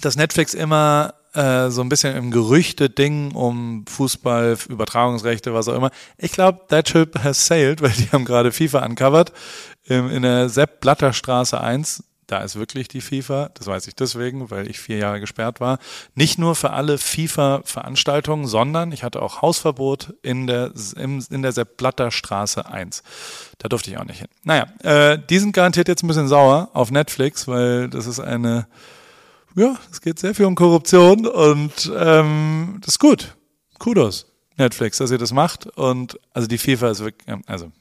dass 0.00 0.16
Netflix 0.16 0.52
immer 0.52 1.14
äh, 1.36 1.70
so 1.70 1.82
ein 1.82 1.88
bisschen 1.88 2.16
im 2.16 2.30
Gerüchte-Ding 2.30 3.32
um 3.32 3.84
Fußball, 3.86 4.56
Übertragungsrechte, 4.68 5.54
was 5.54 5.68
auch 5.68 5.74
immer. 5.74 5.90
Ich 6.18 6.32
glaube, 6.32 6.60
that 6.68 6.88
ship 6.88 7.18
has 7.22 7.46
sailed, 7.46 7.80
weil 7.82 7.90
die 7.90 8.10
haben 8.10 8.24
gerade 8.24 8.52
FIFA 8.52 8.84
uncovered 8.86 9.32
in, 9.84 10.10
in 10.10 10.22
der 10.22 10.48
Sepp 10.48 10.80
Blatter 10.80 11.12
Straße 11.12 11.60
1 11.60 12.02
da 12.26 12.38
ist 12.38 12.56
wirklich 12.56 12.88
die 12.88 13.00
FIFA, 13.00 13.50
das 13.54 13.66
weiß 13.66 13.86
ich 13.86 13.94
deswegen, 13.94 14.50
weil 14.50 14.68
ich 14.68 14.80
vier 14.80 14.98
Jahre 14.98 15.20
gesperrt 15.20 15.60
war, 15.60 15.78
nicht 16.14 16.38
nur 16.38 16.56
für 16.56 16.70
alle 16.70 16.98
FIFA-Veranstaltungen, 16.98 18.46
sondern 18.46 18.90
ich 18.90 19.04
hatte 19.04 19.22
auch 19.22 19.42
Hausverbot 19.42 20.14
in 20.22 20.46
der, 20.46 20.72
in, 20.96 21.24
in 21.30 21.42
der 21.42 21.52
Sepp 21.52 21.76
Blatter 21.76 22.10
Straße 22.10 22.66
1. 22.66 23.02
Da 23.58 23.68
durfte 23.68 23.90
ich 23.90 23.98
auch 23.98 24.04
nicht 24.04 24.18
hin. 24.18 24.28
Naja, 24.42 24.66
äh, 24.82 25.18
die 25.30 25.38
sind 25.38 25.52
garantiert 25.52 25.88
jetzt 25.88 26.02
ein 26.02 26.08
bisschen 26.08 26.28
sauer 26.28 26.70
auf 26.72 26.90
Netflix, 26.90 27.46
weil 27.46 27.88
das 27.88 28.06
ist 28.06 28.18
eine, 28.18 28.66
ja, 29.56 29.76
es 29.90 30.00
geht 30.00 30.18
sehr 30.18 30.34
viel 30.34 30.44
um 30.44 30.54
Korruption 30.54 31.26
und 31.26 31.92
ähm, 31.96 32.78
das 32.80 32.94
ist 32.94 32.98
gut. 33.00 33.36
Kudos, 33.78 34.26
Netflix, 34.56 34.98
dass 34.98 35.10
ihr 35.10 35.18
das 35.18 35.32
macht. 35.32 35.66
Und 35.76 36.18
also 36.32 36.46
die 36.46 36.58
FIFA 36.58 36.90
ist 36.90 37.00
wirklich, 37.00 37.36
also 37.46 37.72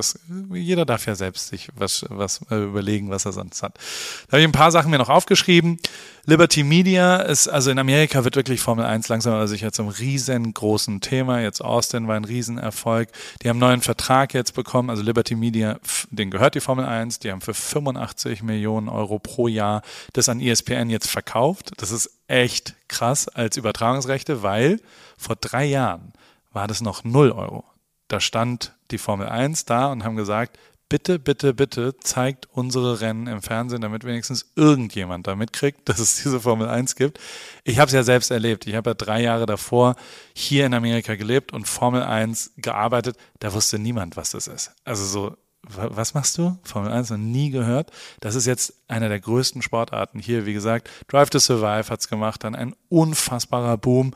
das, 0.00 0.18
jeder 0.52 0.84
darf 0.84 1.06
ja 1.06 1.14
selbst 1.14 1.48
sich 1.48 1.68
was, 1.74 2.04
was 2.08 2.40
äh, 2.50 2.56
überlegen, 2.56 3.10
was 3.10 3.26
er 3.26 3.32
sonst 3.32 3.62
hat. 3.62 3.78
Da 4.26 4.32
habe 4.32 4.40
ich 4.40 4.48
ein 4.48 4.52
paar 4.52 4.72
Sachen 4.72 4.90
mir 4.90 4.98
noch 4.98 5.08
aufgeschrieben. 5.08 5.78
Liberty 6.24 6.64
Media 6.64 7.16
ist, 7.16 7.48
also 7.48 7.70
in 7.70 7.78
Amerika 7.78 8.24
wird 8.24 8.36
wirklich 8.36 8.60
Formel 8.60 8.84
1 8.84 9.08
langsam 9.08 9.34
aber 9.34 9.48
sicher 9.48 9.72
zum 9.72 9.88
riesengroßen 9.88 11.00
Thema. 11.00 11.40
Jetzt 11.40 11.62
Austin 11.62 12.08
war 12.08 12.16
ein 12.16 12.24
Riesenerfolg. 12.24 13.08
Die 13.42 13.48
haben 13.48 13.56
einen 13.56 13.70
neuen 13.70 13.82
Vertrag 13.82 14.34
jetzt 14.34 14.54
bekommen. 14.54 14.90
Also 14.90 15.02
Liberty 15.02 15.34
Media, 15.34 15.78
denen 16.10 16.30
gehört 16.30 16.54
die 16.54 16.60
Formel 16.60 16.84
1. 16.84 17.20
Die 17.20 17.30
haben 17.30 17.40
für 17.40 17.54
85 17.54 18.42
Millionen 18.42 18.88
Euro 18.88 19.18
pro 19.18 19.48
Jahr 19.48 19.82
das 20.12 20.28
an 20.28 20.40
ESPN 20.40 20.90
jetzt 20.90 21.08
verkauft. 21.08 21.72
Das 21.76 21.90
ist 21.90 22.10
echt 22.26 22.74
krass 22.88 23.28
als 23.28 23.56
Übertragungsrechte, 23.56 24.42
weil 24.42 24.80
vor 25.16 25.36
drei 25.36 25.64
Jahren 25.64 26.12
war 26.52 26.66
das 26.66 26.80
noch 26.80 27.04
0 27.04 27.32
Euro 27.32 27.64
da 28.10 28.20
stand 28.20 28.74
die 28.90 28.98
Formel 28.98 29.28
1 29.28 29.64
da 29.64 29.86
und 29.92 30.04
haben 30.04 30.16
gesagt, 30.16 30.58
bitte, 30.88 31.20
bitte, 31.20 31.54
bitte 31.54 31.96
zeigt 32.00 32.48
unsere 32.50 33.00
Rennen 33.00 33.28
im 33.28 33.40
Fernsehen, 33.40 33.80
damit 33.80 34.04
wenigstens 34.04 34.52
irgendjemand 34.56 35.26
da 35.26 35.36
mitkriegt, 35.36 35.80
dass 35.88 36.00
es 36.00 36.22
diese 36.22 36.40
Formel 36.40 36.68
1 36.68 36.96
gibt. 36.96 37.18
Ich 37.64 37.78
habe 37.78 37.86
es 37.86 37.94
ja 37.94 38.02
selbst 38.02 38.30
erlebt. 38.30 38.66
Ich 38.66 38.74
habe 38.74 38.90
ja 38.90 38.94
drei 38.94 39.22
Jahre 39.22 39.46
davor 39.46 39.94
hier 40.34 40.66
in 40.66 40.74
Amerika 40.74 41.14
gelebt 41.14 41.52
und 41.52 41.66
Formel 41.66 42.02
1 42.02 42.52
gearbeitet. 42.56 43.16
Da 43.38 43.54
wusste 43.54 43.78
niemand, 43.78 44.16
was 44.16 44.32
das 44.32 44.48
ist. 44.48 44.72
Also 44.84 45.04
so, 45.04 45.36
was 45.62 46.14
machst 46.14 46.36
du? 46.36 46.58
Formel 46.64 46.90
1 46.90 47.10
noch 47.10 47.18
nie 47.18 47.50
gehört. 47.50 47.92
Das 48.18 48.34
ist 48.34 48.46
jetzt 48.46 48.74
einer 48.88 49.08
der 49.08 49.20
größten 49.20 49.62
Sportarten 49.62 50.18
hier. 50.18 50.46
Wie 50.46 50.54
gesagt, 50.54 50.90
Drive 51.06 51.30
to 51.30 51.38
Survive 51.38 51.88
hat's 51.90 52.08
gemacht, 52.08 52.42
dann 52.42 52.56
ein 52.56 52.74
unfassbarer 52.88 53.76
Boom 53.76 54.12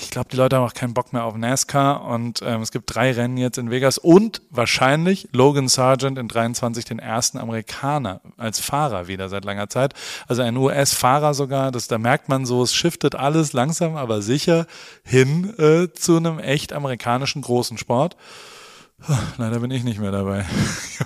ich 0.00 0.10
glaube, 0.10 0.28
die 0.30 0.36
Leute 0.36 0.56
haben 0.56 0.64
auch 0.64 0.74
keinen 0.74 0.94
Bock 0.94 1.12
mehr 1.12 1.24
auf 1.24 1.36
NASCAR 1.36 2.04
und 2.04 2.40
ähm, 2.42 2.62
es 2.62 2.70
gibt 2.70 2.94
drei 2.94 3.12
Rennen 3.12 3.36
jetzt 3.36 3.58
in 3.58 3.70
Vegas 3.70 3.98
und 3.98 4.42
wahrscheinlich 4.50 5.28
Logan 5.32 5.68
Sargent 5.68 6.18
in 6.18 6.28
23 6.28 6.84
den 6.84 6.98
ersten 6.98 7.38
Amerikaner 7.38 8.20
als 8.36 8.60
Fahrer 8.60 9.08
wieder 9.08 9.28
seit 9.28 9.44
langer 9.44 9.68
Zeit. 9.68 9.94
Also 10.26 10.42
ein 10.42 10.56
US-Fahrer 10.56 11.34
sogar, 11.34 11.70
das, 11.70 11.88
da 11.88 11.98
merkt 11.98 12.28
man 12.28 12.46
so, 12.46 12.62
es 12.62 12.74
shiftet 12.74 13.14
alles 13.14 13.52
langsam, 13.52 13.96
aber 13.96 14.22
sicher 14.22 14.66
hin 15.04 15.54
äh, 15.58 15.92
zu 15.92 16.16
einem 16.16 16.38
echt 16.38 16.72
amerikanischen 16.72 17.42
großen 17.42 17.78
Sport. 17.78 18.16
Leider 19.36 19.60
bin 19.60 19.70
ich 19.70 19.84
nicht 19.84 20.00
mehr 20.00 20.10
dabei. 20.10 20.44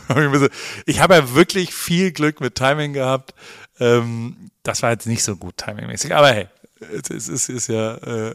ich 0.87 1.01
habe 1.01 1.15
ja 1.15 1.35
wirklich 1.35 1.75
viel 1.75 2.13
Glück 2.13 2.41
mit 2.41 2.55
Timing 2.55 2.93
gehabt. 2.95 3.35
Ähm, 3.79 4.51
das 4.63 4.83
war 4.83 4.91
jetzt 4.91 5.07
nicht 5.07 5.23
so 5.23 5.37
gut 5.37 5.57
timingmäßig, 5.59 6.15
aber 6.15 6.33
hey, 6.33 6.49
es 7.11 7.29
ist, 7.29 7.49
ist 7.49 7.69
ja, 7.69 7.95
äh, 7.97 8.35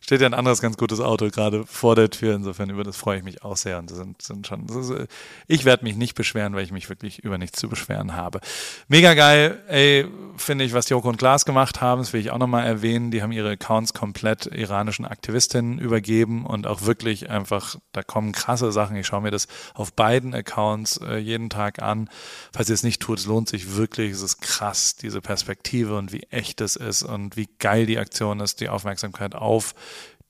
steht 0.00 0.20
ja 0.20 0.26
ein 0.26 0.34
anderes 0.34 0.60
ganz 0.60 0.76
gutes 0.76 1.00
Auto 1.00 1.28
gerade 1.30 1.66
vor 1.66 1.96
der 1.96 2.10
Tür. 2.10 2.34
Insofern 2.34 2.70
über 2.70 2.84
das 2.84 2.96
freue 2.96 3.18
ich 3.18 3.24
mich 3.24 3.42
auch 3.42 3.56
sehr. 3.56 3.78
Und 3.78 3.90
das 3.90 3.98
sind, 3.98 4.22
sind 4.22 4.46
schon, 4.46 4.66
ist, 4.66 4.90
äh, 4.90 5.06
ich 5.46 5.64
werde 5.64 5.84
mich 5.84 5.96
nicht 5.96 6.14
beschweren, 6.14 6.54
weil 6.54 6.64
ich 6.64 6.72
mich 6.72 6.88
wirklich 6.88 7.20
über 7.20 7.38
nichts 7.38 7.58
zu 7.58 7.68
beschweren 7.68 8.14
habe. 8.14 8.40
Mega 8.88 9.14
geil, 9.14 9.62
ey, 9.68 10.06
finde 10.36 10.64
ich, 10.64 10.72
was 10.72 10.88
Joko 10.88 11.08
und 11.08 11.16
Klaas 11.16 11.44
gemacht 11.44 11.80
haben. 11.80 12.00
Das 12.02 12.12
will 12.12 12.20
ich 12.20 12.30
auch 12.30 12.38
nochmal 12.38 12.66
erwähnen. 12.66 13.10
Die 13.10 13.22
haben 13.22 13.32
ihre 13.32 13.50
Accounts 13.50 13.94
komplett 13.94 14.46
iranischen 14.46 15.04
Aktivistinnen 15.04 15.78
übergeben 15.78 16.46
und 16.46 16.66
auch 16.66 16.82
wirklich 16.82 17.30
einfach, 17.30 17.76
da 17.92 18.02
kommen 18.02 18.32
krasse 18.32 18.72
Sachen. 18.72 18.96
Ich 18.96 19.06
schaue 19.06 19.22
mir 19.22 19.30
das 19.30 19.48
auf 19.74 19.92
beiden 19.92 20.34
Accounts 20.34 20.98
äh, 20.98 21.16
jeden 21.16 21.50
Tag 21.50 21.82
an. 21.82 22.10
Falls 22.52 22.68
ihr 22.68 22.74
es 22.74 22.82
nicht 22.82 23.00
tut, 23.00 23.18
es 23.18 23.26
lohnt 23.26 23.48
sich 23.48 23.76
wirklich. 23.76 24.12
Es 24.12 24.22
ist 24.22 24.40
krass, 24.40 24.96
diese 24.96 25.20
Perspektive 25.20 25.96
und 25.96 26.12
wie 26.12 26.22
echt 26.30 26.60
es 26.60 26.76
ist 26.76 27.02
und 27.02 27.36
wie 27.36 27.48
geil 27.58 27.85
die 27.86 27.98
Aktion 27.98 28.40
ist, 28.40 28.60
die 28.60 28.68
Aufmerksamkeit 28.68 29.34
auf 29.34 29.74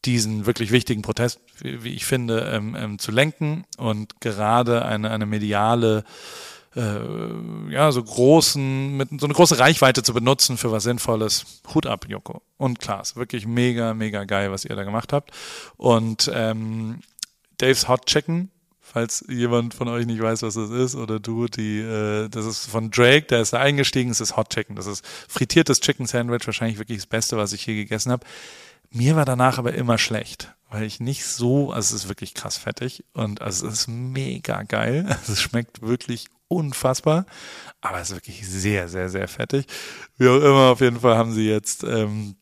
diesen 0.04 0.46
wirklich 0.46 0.70
wichtigen 0.70 1.02
Protest, 1.02 1.40
wie, 1.60 1.94
ich 1.94 2.06
finde, 2.06 2.50
ähm, 2.52 2.76
ähm, 2.78 2.98
zu 2.98 3.10
lenken 3.10 3.64
und 3.76 4.20
gerade 4.20 4.84
eine, 4.84 5.10
eine 5.10 5.26
mediale 5.26 6.04
äh, 6.76 7.72
ja, 7.72 7.90
so 7.90 8.02
großen, 8.02 8.96
mit 8.96 9.08
so 9.18 9.26
eine 9.26 9.34
große 9.34 9.58
Reichweite 9.58 10.02
zu 10.02 10.12
benutzen 10.12 10.58
für 10.58 10.70
was 10.70 10.84
Sinnvolles. 10.84 11.62
Hut 11.74 11.86
ab, 11.86 12.06
Joko. 12.08 12.42
Und 12.58 12.78
Klaas. 12.78 13.16
Wirklich 13.16 13.46
mega, 13.46 13.94
mega 13.94 14.24
geil, 14.24 14.52
was 14.52 14.64
ihr 14.64 14.76
da 14.76 14.84
gemacht 14.84 15.12
habt. 15.12 15.30
Und 15.76 16.30
ähm, 16.32 17.00
Dave's 17.58 17.88
Hot 17.88 18.06
Chicken 18.06 18.50
falls 18.96 19.22
jemand 19.28 19.74
von 19.74 19.88
euch 19.88 20.06
nicht 20.06 20.22
weiß, 20.22 20.40
was 20.40 20.54
das 20.54 20.70
ist, 20.70 20.94
oder 20.94 21.20
du, 21.20 21.48
die, 21.48 21.80
äh, 21.80 22.30
das 22.30 22.46
ist 22.46 22.64
von 22.64 22.90
Drake, 22.90 23.26
der 23.26 23.42
ist 23.42 23.52
da 23.52 23.58
eingestiegen, 23.58 24.08
das 24.08 24.22
ist 24.22 24.38
Hot 24.38 24.48
Chicken. 24.48 24.74
Das 24.74 24.86
ist 24.86 25.04
frittiertes 25.28 25.80
Chicken 25.80 26.06
Sandwich, 26.06 26.46
wahrscheinlich 26.46 26.78
wirklich 26.78 26.96
das 26.96 27.06
Beste, 27.06 27.36
was 27.36 27.52
ich 27.52 27.62
hier 27.62 27.74
gegessen 27.74 28.10
habe. 28.10 28.24
Mir 28.90 29.14
war 29.14 29.26
danach 29.26 29.58
aber 29.58 29.74
immer 29.74 29.98
schlecht, 29.98 30.50
weil 30.70 30.84
ich 30.84 30.98
nicht 30.98 31.26
so, 31.26 31.72
also 31.72 31.94
es 31.94 32.04
ist 32.04 32.08
wirklich 32.08 32.32
krass 32.32 32.56
fettig 32.56 33.04
und 33.12 33.42
also 33.42 33.66
es 33.66 33.80
ist 33.80 33.88
mega 33.88 34.62
geil. 34.62 35.04
Also 35.06 35.32
es 35.34 35.42
schmeckt 35.42 35.82
wirklich 35.82 36.28
unfassbar, 36.48 37.26
aber 37.82 38.00
es 38.00 38.08
ist 38.08 38.16
wirklich 38.16 38.48
sehr, 38.48 38.88
sehr, 38.88 39.10
sehr 39.10 39.28
fettig. 39.28 39.66
Wie 40.16 40.28
auch 40.28 40.40
immer, 40.40 40.70
auf 40.70 40.80
jeden 40.80 41.00
Fall 41.00 41.18
haben 41.18 41.34
sie 41.34 41.46
jetzt 41.46 41.84
ähm, 41.84 42.36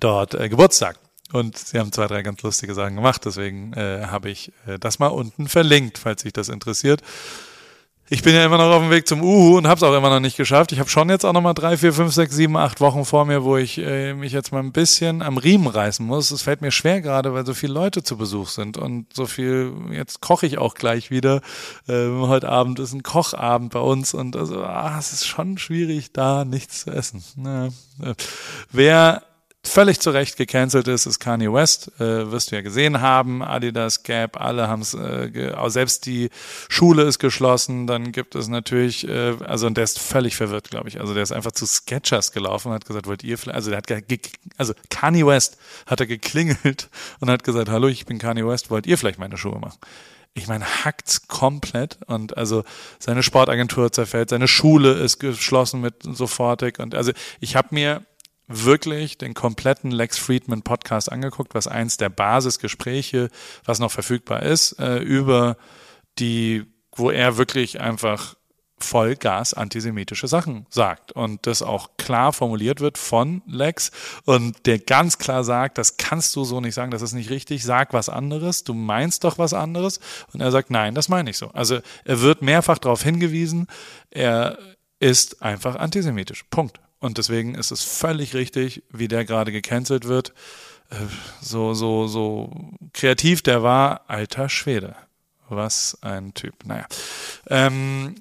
dort 0.00 0.32
äh, 0.32 0.48
Geburtstag. 0.48 0.98
Und 1.32 1.58
sie 1.58 1.78
haben 1.78 1.92
zwei, 1.92 2.06
drei 2.06 2.22
ganz 2.22 2.42
lustige 2.42 2.74
Sachen 2.74 2.96
gemacht, 2.96 3.24
deswegen 3.24 3.72
äh, 3.72 4.06
habe 4.06 4.30
ich 4.30 4.52
äh, 4.66 4.78
das 4.78 4.98
mal 4.98 5.08
unten 5.08 5.48
verlinkt, 5.48 5.98
falls 5.98 6.22
sich 6.22 6.32
das 6.32 6.48
interessiert. 6.48 7.02
Ich 8.12 8.22
bin 8.22 8.34
ja 8.34 8.44
immer 8.44 8.58
noch 8.58 8.70
auf 8.70 8.82
dem 8.82 8.90
Weg 8.90 9.08
zum 9.08 9.22
Uhu 9.22 9.56
und 9.56 9.66
habe 9.66 9.78
es 9.78 9.82
auch 9.82 9.96
immer 9.96 10.10
noch 10.10 10.20
nicht 10.20 10.36
geschafft. 10.36 10.70
Ich 10.72 10.80
habe 10.80 10.90
schon 10.90 11.08
jetzt 11.08 11.24
auch 11.24 11.32
noch 11.32 11.40
mal 11.40 11.54
drei, 11.54 11.78
vier, 11.78 11.94
fünf, 11.94 12.12
sechs, 12.12 12.34
sieben, 12.34 12.58
acht 12.58 12.82
Wochen 12.82 13.06
vor 13.06 13.24
mir, 13.24 13.42
wo 13.42 13.56
ich 13.56 13.78
äh, 13.78 14.12
mich 14.12 14.32
jetzt 14.32 14.52
mal 14.52 14.58
ein 14.58 14.72
bisschen 14.72 15.22
am 15.22 15.38
Riemen 15.38 15.66
reißen 15.66 16.04
muss. 16.04 16.30
Es 16.30 16.42
fällt 16.42 16.60
mir 16.60 16.72
schwer 16.72 17.00
gerade, 17.00 17.32
weil 17.32 17.46
so 17.46 17.54
viele 17.54 17.72
Leute 17.72 18.02
zu 18.02 18.18
Besuch 18.18 18.48
sind 18.48 18.76
und 18.76 19.06
so 19.14 19.24
viel. 19.24 19.72
Jetzt 19.92 20.20
koche 20.20 20.44
ich 20.44 20.58
auch 20.58 20.74
gleich 20.74 21.10
wieder. 21.10 21.40
Ähm, 21.88 22.28
heute 22.28 22.50
Abend 22.50 22.80
ist 22.80 22.92
ein 22.92 23.02
Kochabend 23.02 23.72
bei 23.72 23.80
uns 23.80 24.12
und 24.12 24.36
also 24.36 24.62
ah, 24.62 24.98
es 24.98 25.14
ist 25.14 25.26
schon 25.26 25.56
schwierig, 25.56 26.12
da 26.12 26.44
nichts 26.44 26.84
zu 26.84 26.90
essen. 26.90 27.24
Ja. 27.42 27.66
Äh, 28.10 28.14
wer 28.70 29.22
völlig 29.64 30.00
zu 30.00 30.10
Recht 30.10 30.36
gecancelt 30.36 30.88
ist, 30.88 31.06
ist 31.06 31.20
Kanye 31.20 31.52
West. 31.52 31.92
Äh, 32.00 32.30
wirst 32.30 32.50
du 32.50 32.56
ja 32.56 32.62
gesehen 32.62 33.00
haben. 33.00 33.42
Adidas, 33.42 34.02
Gap, 34.02 34.40
alle 34.40 34.68
haben 34.68 34.82
es, 34.82 34.94
äh, 34.94 35.52
selbst 35.68 36.06
die 36.06 36.30
Schule 36.68 37.04
ist 37.04 37.18
geschlossen. 37.18 37.86
Dann 37.86 38.12
gibt 38.12 38.34
es 38.34 38.48
natürlich, 38.48 39.08
äh, 39.08 39.34
also 39.44 39.66
und 39.66 39.76
der 39.76 39.84
ist 39.84 39.98
völlig 39.98 40.36
verwirrt, 40.36 40.70
glaube 40.70 40.88
ich. 40.88 41.00
Also 41.00 41.14
der 41.14 41.22
ist 41.22 41.32
einfach 41.32 41.52
zu 41.52 41.66
Sketchers 41.66 42.32
gelaufen 42.32 42.68
und 42.68 42.74
hat 42.74 42.86
gesagt, 42.86 43.06
wollt 43.06 43.22
ihr 43.22 43.38
vielleicht, 43.38 43.56
also 43.56 43.70
der 43.70 43.78
hat, 43.78 43.86
also 44.56 44.74
Kanye 44.90 45.26
West 45.26 45.56
hat 45.86 46.00
er 46.00 46.06
geklingelt 46.06 46.88
und 47.20 47.30
hat 47.30 47.44
gesagt, 47.44 47.68
hallo, 47.68 47.88
ich 47.88 48.04
bin 48.04 48.18
Kanye 48.18 48.46
West, 48.46 48.70
wollt 48.70 48.86
ihr 48.86 48.98
vielleicht 48.98 49.18
meine 49.18 49.36
Schuhe 49.36 49.58
machen? 49.58 49.78
ich 50.34 50.48
meine, 50.48 50.64
hackt's 50.64 51.28
komplett 51.28 51.98
und 52.06 52.36
also 52.38 52.64
seine 52.98 53.22
Sportagentur 53.22 53.92
zerfällt, 53.92 54.30
seine 54.30 54.48
Schule 54.48 54.92
ist 54.92 55.18
geschlossen 55.18 55.80
mit 55.80 56.02
sofortig 56.02 56.78
und 56.78 56.94
also 56.94 57.12
ich 57.40 57.54
habe 57.54 57.68
mir 57.72 58.02
wirklich 58.52 59.18
den 59.18 59.34
kompletten 59.34 59.90
Lex 59.90 60.18
Friedman 60.18 60.62
Podcast 60.62 61.10
angeguckt, 61.10 61.54
was 61.54 61.66
eins 61.66 61.96
der 61.96 62.08
Basisgespräche, 62.08 63.28
was 63.64 63.78
noch 63.78 63.92
verfügbar 63.92 64.42
ist, 64.42 64.78
äh, 64.78 64.98
über 64.98 65.56
die, 66.18 66.64
wo 66.94 67.10
er 67.10 67.36
wirklich 67.38 67.80
einfach 67.80 68.34
Vollgas 68.82 69.54
antisemitische 69.54 70.26
Sachen 70.26 70.66
sagt 70.68 71.12
und 71.12 71.46
das 71.46 71.62
auch 71.62 71.90
klar 71.96 72.32
formuliert 72.32 72.80
wird 72.80 72.98
von 72.98 73.42
Lex 73.46 73.90
und 74.24 74.66
der 74.66 74.78
ganz 74.78 75.18
klar 75.18 75.44
sagt, 75.44 75.78
das 75.78 75.96
kannst 75.96 76.34
du 76.36 76.44
so 76.44 76.60
nicht 76.60 76.74
sagen, 76.74 76.90
das 76.90 77.02
ist 77.02 77.12
nicht 77.12 77.30
richtig, 77.30 77.64
sag 77.64 77.92
was 77.92 78.08
anderes, 78.08 78.64
du 78.64 78.74
meinst 78.74 79.24
doch 79.24 79.38
was 79.38 79.54
anderes 79.54 80.00
und 80.32 80.40
er 80.40 80.50
sagt, 80.50 80.70
nein, 80.70 80.94
das 80.94 81.08
meine 81.08 81.30
ich 81.30 81.38
so. 81.38 81.48
Also 81.48 81.78
er 82.04 82.20
wird 82.20 82.42
mehrfach 82.42 82.78
darauf 82.78 83.02
hingewiesen, 83.02 83.68
er 84.10 84.58
ist 84.98 85.42
einfach 85.42 85.76
antisemitisch. 85.76 86.44
Punkt. 86.50 86.80
Und 87.02 87.18
deswegen 87.18 87.56
ist 87.56 87.72
es 87.72 87.82
völlig 87.82 88.32
richtig, 88.32 88.84
wie 88.90 89.08
der 89.08 89.24
gerade 89.24 89.50
gecancelt 89.50 90.06
wird. 90.06 90.32
Äh, 90.88 90.94
so, 91.40 91.74
so, 91.74 92.06
so 92.06 92.52
kreativ 92.92 93.42
der 93.42 93.64
war, 93.64 94.02
alter 94.06 94.48
Schwede. 94.48 94.94
Was 95.48 95.98
ein 96.00 96.32
Typ. 96.32 96.54
Naja. 96.64 96.86
Ähm, 97.48 98.14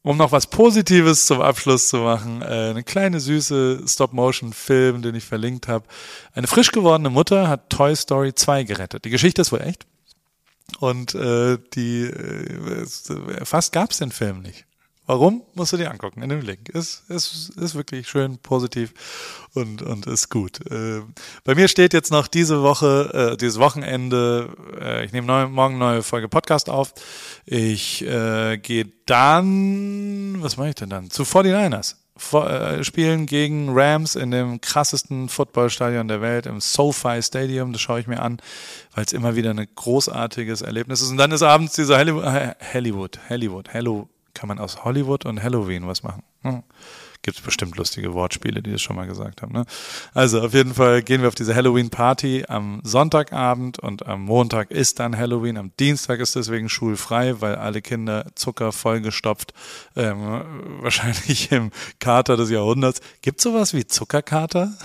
um 0.00 0.16
noch 0.16 0.32
was 0.32 0.46
Positives 0.46 1.26
zum 1.26 1.42
Abschluss 1.42 1.88
zu 1.88 1.98
machen, 1.98 2.40
äh, 2.40 2.70
eine 2.70 2.82
kleine 2.82 3.20
süße 3.20 3.82
Stop-Motion-Film, 3.86 5.02
den 5.02 5.14
ich 5.14 5.24
verlinkt 5.24 5.68
habe. 5.68 5.84
Eine 6.32 6.46
frisch 6.46 6.72
gewordene 6.72 7.10
Mutter 7.10 7.48
hat 7.48 7.68
Toy 7.68 7.94
Story 7.94 8.34
2 8.34 8.64
gerettet. 8.64 9.04
Die 9.04 9.10
Geschichte 9.10 9.42
ist 9.42 9.52
wohl 9.52 9.60
echt. 9.60 9.86
Und 10.80 11.14
äh, 11.14 11.58
die 11.74 12.04
äh, 12.04 13.44
fast 13.44 13.72
gab 13.74 13.90
es 13.90 13.98
den 13.98 14.10
Film 14.10 14.40
nicht. 14.40 14.64
Warum? 15.06 15.42
Musst 15.54 15.72
du 15.72 15.76
dir 15.76 15.90
angucken 15.90 16.22
in 16.22 16.28
dem 16.28 16.42
Link. 16.42 16.68
Ist, 16.68 17.10
ist, 17.10 17.50
ist 17.56 17.74
wirklich 17.74 18.08
schön 18.08 18.38
positiv 18.38 18.94
und, 19.52 19.82
und 19.82 20.06
ist 20.06 20.28
gut. 20.28 20.60
Äh, 20.70 21.00
bei 21.42 21.56
mir 21.56 21.66
steht 21.66 21.92
jetzt 21.92 22.12
noch 22.12 22.28
diese 22.28 22.62
Woche, 22.62 23.32
äh, 23.32 23.36
dieses 23.36 23.58
Wochenende, 23.58 24.50
äh, 24.80 25.04
ich 25.04 25.12
nehme 25.12 25.26
neu, 25.26 25.48
morgen 25.48 25.76
neue 25.76 26.04
Folge 26.04 26.28
Podcast 26.28 26.70
auf. 26.70 26.94
Ich 27.44 28.02
äh, 28.06 28.58
gehe 28.58 28.92
dann, 29.06 30.40
was 30.40 30.56
mache 30.56 30.68
ich 30.68 30.74
denn 30.76 30.90
dann? 30.90 31.10
Zu 31.10 31.24
49ers. 31.24 31.96
Vor, 32.16 32.48
äh, 32.48 32.84
spielen 32.84 33.26
gegen 33.26 33.70
Rams 33.72 34.14
in 34.14 34.30
dem 34.30 34.60
krassesten 34.60 35.28
Footballstadion 35.28 36.06
der 36.06 36.20
Welt, 36.20 36.46
im 36.46 36.60
SoFi 36.60 37.20
Stadium. 37.22 37.72
Das 37.72 37.82
schaue 37.82 37.98
ich 37.98 38.06
mir 38.06 38.22
an, 38.22 38.38
weil 38.94 39.04
es 39.04 39.12
immer 39.12 39.34
wieder 39.34 39.50
ein 39.50 39.66
großartiges 39.74 40.62
Erlebnis 40.62 41.00
ist. 41.00 41.10
Und 41.10 41.16
dann 41.16 41.32
ist 41.32 41.42
abends 41.42 41.74
dieser 41.74 41.98
Hollywood, 41.98 42.24
Hollywood, 42.72 43.18
Hollywood, 43.28 43.68
Hello, 43.70 44.08
kann 44.34 44.48
man 44.48 44.58
aus 44.58 44.84
Hollywood 44.84 45.24
und 45.26 45.42
Halloween 45.42 45.86
was 45.86 46.02
machen. 46.02 46.22
Hm. 46.42 46.62
Gibt 47.24 47.38
es 47.38 47.44
bestimmt 47.44 47.76
lustige 47.76 48.14
Wortspiele, 48.14 48.62
die 48.62 48.72
das 48.72 48.82
schon 48.82 48.96
mal 48.96 49.06
gesagt 49.06 49.42
haben. 49.42 49.52
Ne? 49.52 49.64
Also 50.12 50.42
auf 50.42 50.54
jeden 50.54 50.74
Fall 50.74 51.02
gehen 51.02 51.20
wir 51.20 51.28
auf 51.28 51.36
diese 51.36 51.54
Halloween-Party 51.54 52.46
am 52.48 52.80
Sonntagabend 52.82 53.78
und 53.78 54.06
am 54.06 54.22
Montag 54.22 54.72
ist 54.72 54.98
dann 54.98 55.16
Halloween. 55.16 55.56
Am 55.56 55.70
Dienstag 55.78 56.18
ist 56.18 56.34
deswegen 56.34 56.68
schulfrei, 56.68 57.40
weil 57.40 57.54
alle 57.54 57.80
Kinder 57.80 58.26
Zucker 58.34 58.72
vollgestopft, 58.72 59.54
ähm, 59.94 60.20
wahrscheinlich 60.80 61.52
im 61.52 61.70
Kater 62.00 62.36
des 62.36 62.50
Jahrhunderts. 62.50 63.00
Gibt 63.20 63.40
sowas 63.40 63.72
wie 63.72 63.86
Zuckerkater? 63.86 64.72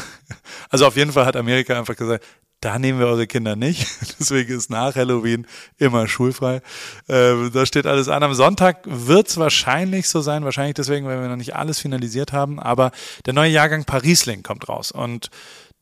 Also 0.69 0.85
auf 0.85 0.97
jeden 0.97 1.13
Fall 1.13 1.25
hat 1.25 1.37
Amerika 1.37 1.77
einfach 1.77 1.95
gesagt, 1.95 2.23
da 2.61 2.79
nehmen 2.79 2.99
wir 2.99 3.07
eure 3.07 3.27
Kinder 3.27 3.55
nicht. 3.55 3.87
Deswegen 4.19 4.55
ist 4.55 4.69
nach 4.69 4.95
Halloween 4.95 5.45
immer 5.77 6.07
schulfrei. 6.07 6.61
Äh, 7.07 7.49
da 7.51 7.65
steht 7.65 7.85
alles 7.85 8.09
an. 8.09 8.23
Am 8.23 8.33
Sonntag 8.33 8.79
wird 8.85 9.27
es 9.27 9.37
wahrscheinlich 9.37 10.09
so 10.09 10.21
sein, 10.21 10.43
wahrscheinlich 10.43 10.75
deswegen, 10.75 11.05
weil 11.05 11.21
wir 11.21 11.27
noch 11.29 11.35
nicht 11.35 11.55
alles 11.55 11.79
finalisiert 11.79 12.33
haben. 12.33 12.59
Aber 12.59 12.91
der 13.25 13.33
neue 13.33 13.51
Jahrgang 13.51 13.85
Parisling 13.85 14.43
kommt 14.43 14.69
raus. 14.69 14.91
Und 14.91 15.29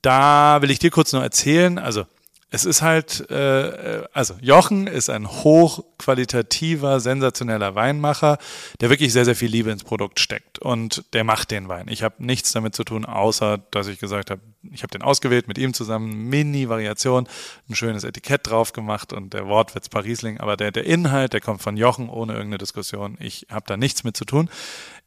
da 0.02 0.62
will 0.62 0.70
ich 0.70 0.80
dir 0.80 0.92
kurz 0.92 1.14
noch 1.14 1.24
erzählen. 1.24 1.80
Also 1.80 2.06
es 2.52 2.64
ist 2.64 2.82
halt, 2.82 3.30
äh, 3.30 4.04
also 4.14 4.36
Jochen 4.40 4.88
ist 4.88 5.10
ein 5.10 5.28
hochqualitativer, 5.28 7.00
sensationeller 7.00 7.76
Weinmacher, 7.76 8.38
der 8.80 8.90
wirklich 8.90 9.12
sehr, 9.14 9.26
sehr 9.26 9.36
viel 9.36 9.50
Liebe 9.50 9.72
ins 9.72 9.84
Produkt 9.84 10.20
steckt 10.20 10.60
und 10.60 11.04
der 11.14 11.24
macht 11.24 11.52
den 11.52 11.68
Wein. 11.68 11.88
Ich 11.90 12.04
habe 12.04 12.16
nichts 12.20 12.52
damit 12.52 12.76
zu 12.76 12.84
tun, 12.84 13.04
außer 13.06 13.58
dass 13.72 13.88
ich 13.88 14.00
gesagt 14.00 14.32
habe, 14.32 14.42
ich 14.74 14.84
habe 14.84 14.92
den 14.92 15.02
ausgewählt 15.02 15.48
mit 15.48 15.58
ihm 15.58 15.74
zusammen, 15.74 16.30
Mini-Variation, 16.30 17.28
ein 17.70 17.76
schönes 17.76 18.04
Etikett 18.04 18.50
drauf 18.50 18.74
gemacht 18.74 19.14
und 19.14 19.34
der 19.34 19.48
Wortwitz 19.48 19.90
Parisling, 19.90 20.40
aber 20.40 20.58
der, 20.58 20.72
der 20.72 20.86
Inhalt, 20.86 21.34
der 21.34 21.42
kommt 21.42 21.62
von 21.62 21.78
Jochen 21.78 22.10
ohne 22.10 22.34
irgendeine 22.34 22.58
Diskussion. 22.58 23.18
Ich 23.20 23.48
habe 23.50 23.66
da 23.68 23.78
nichts 23.78 24.04
mit 24.04 24.18
zu 24.18 24.26
tun. 24.26 24.50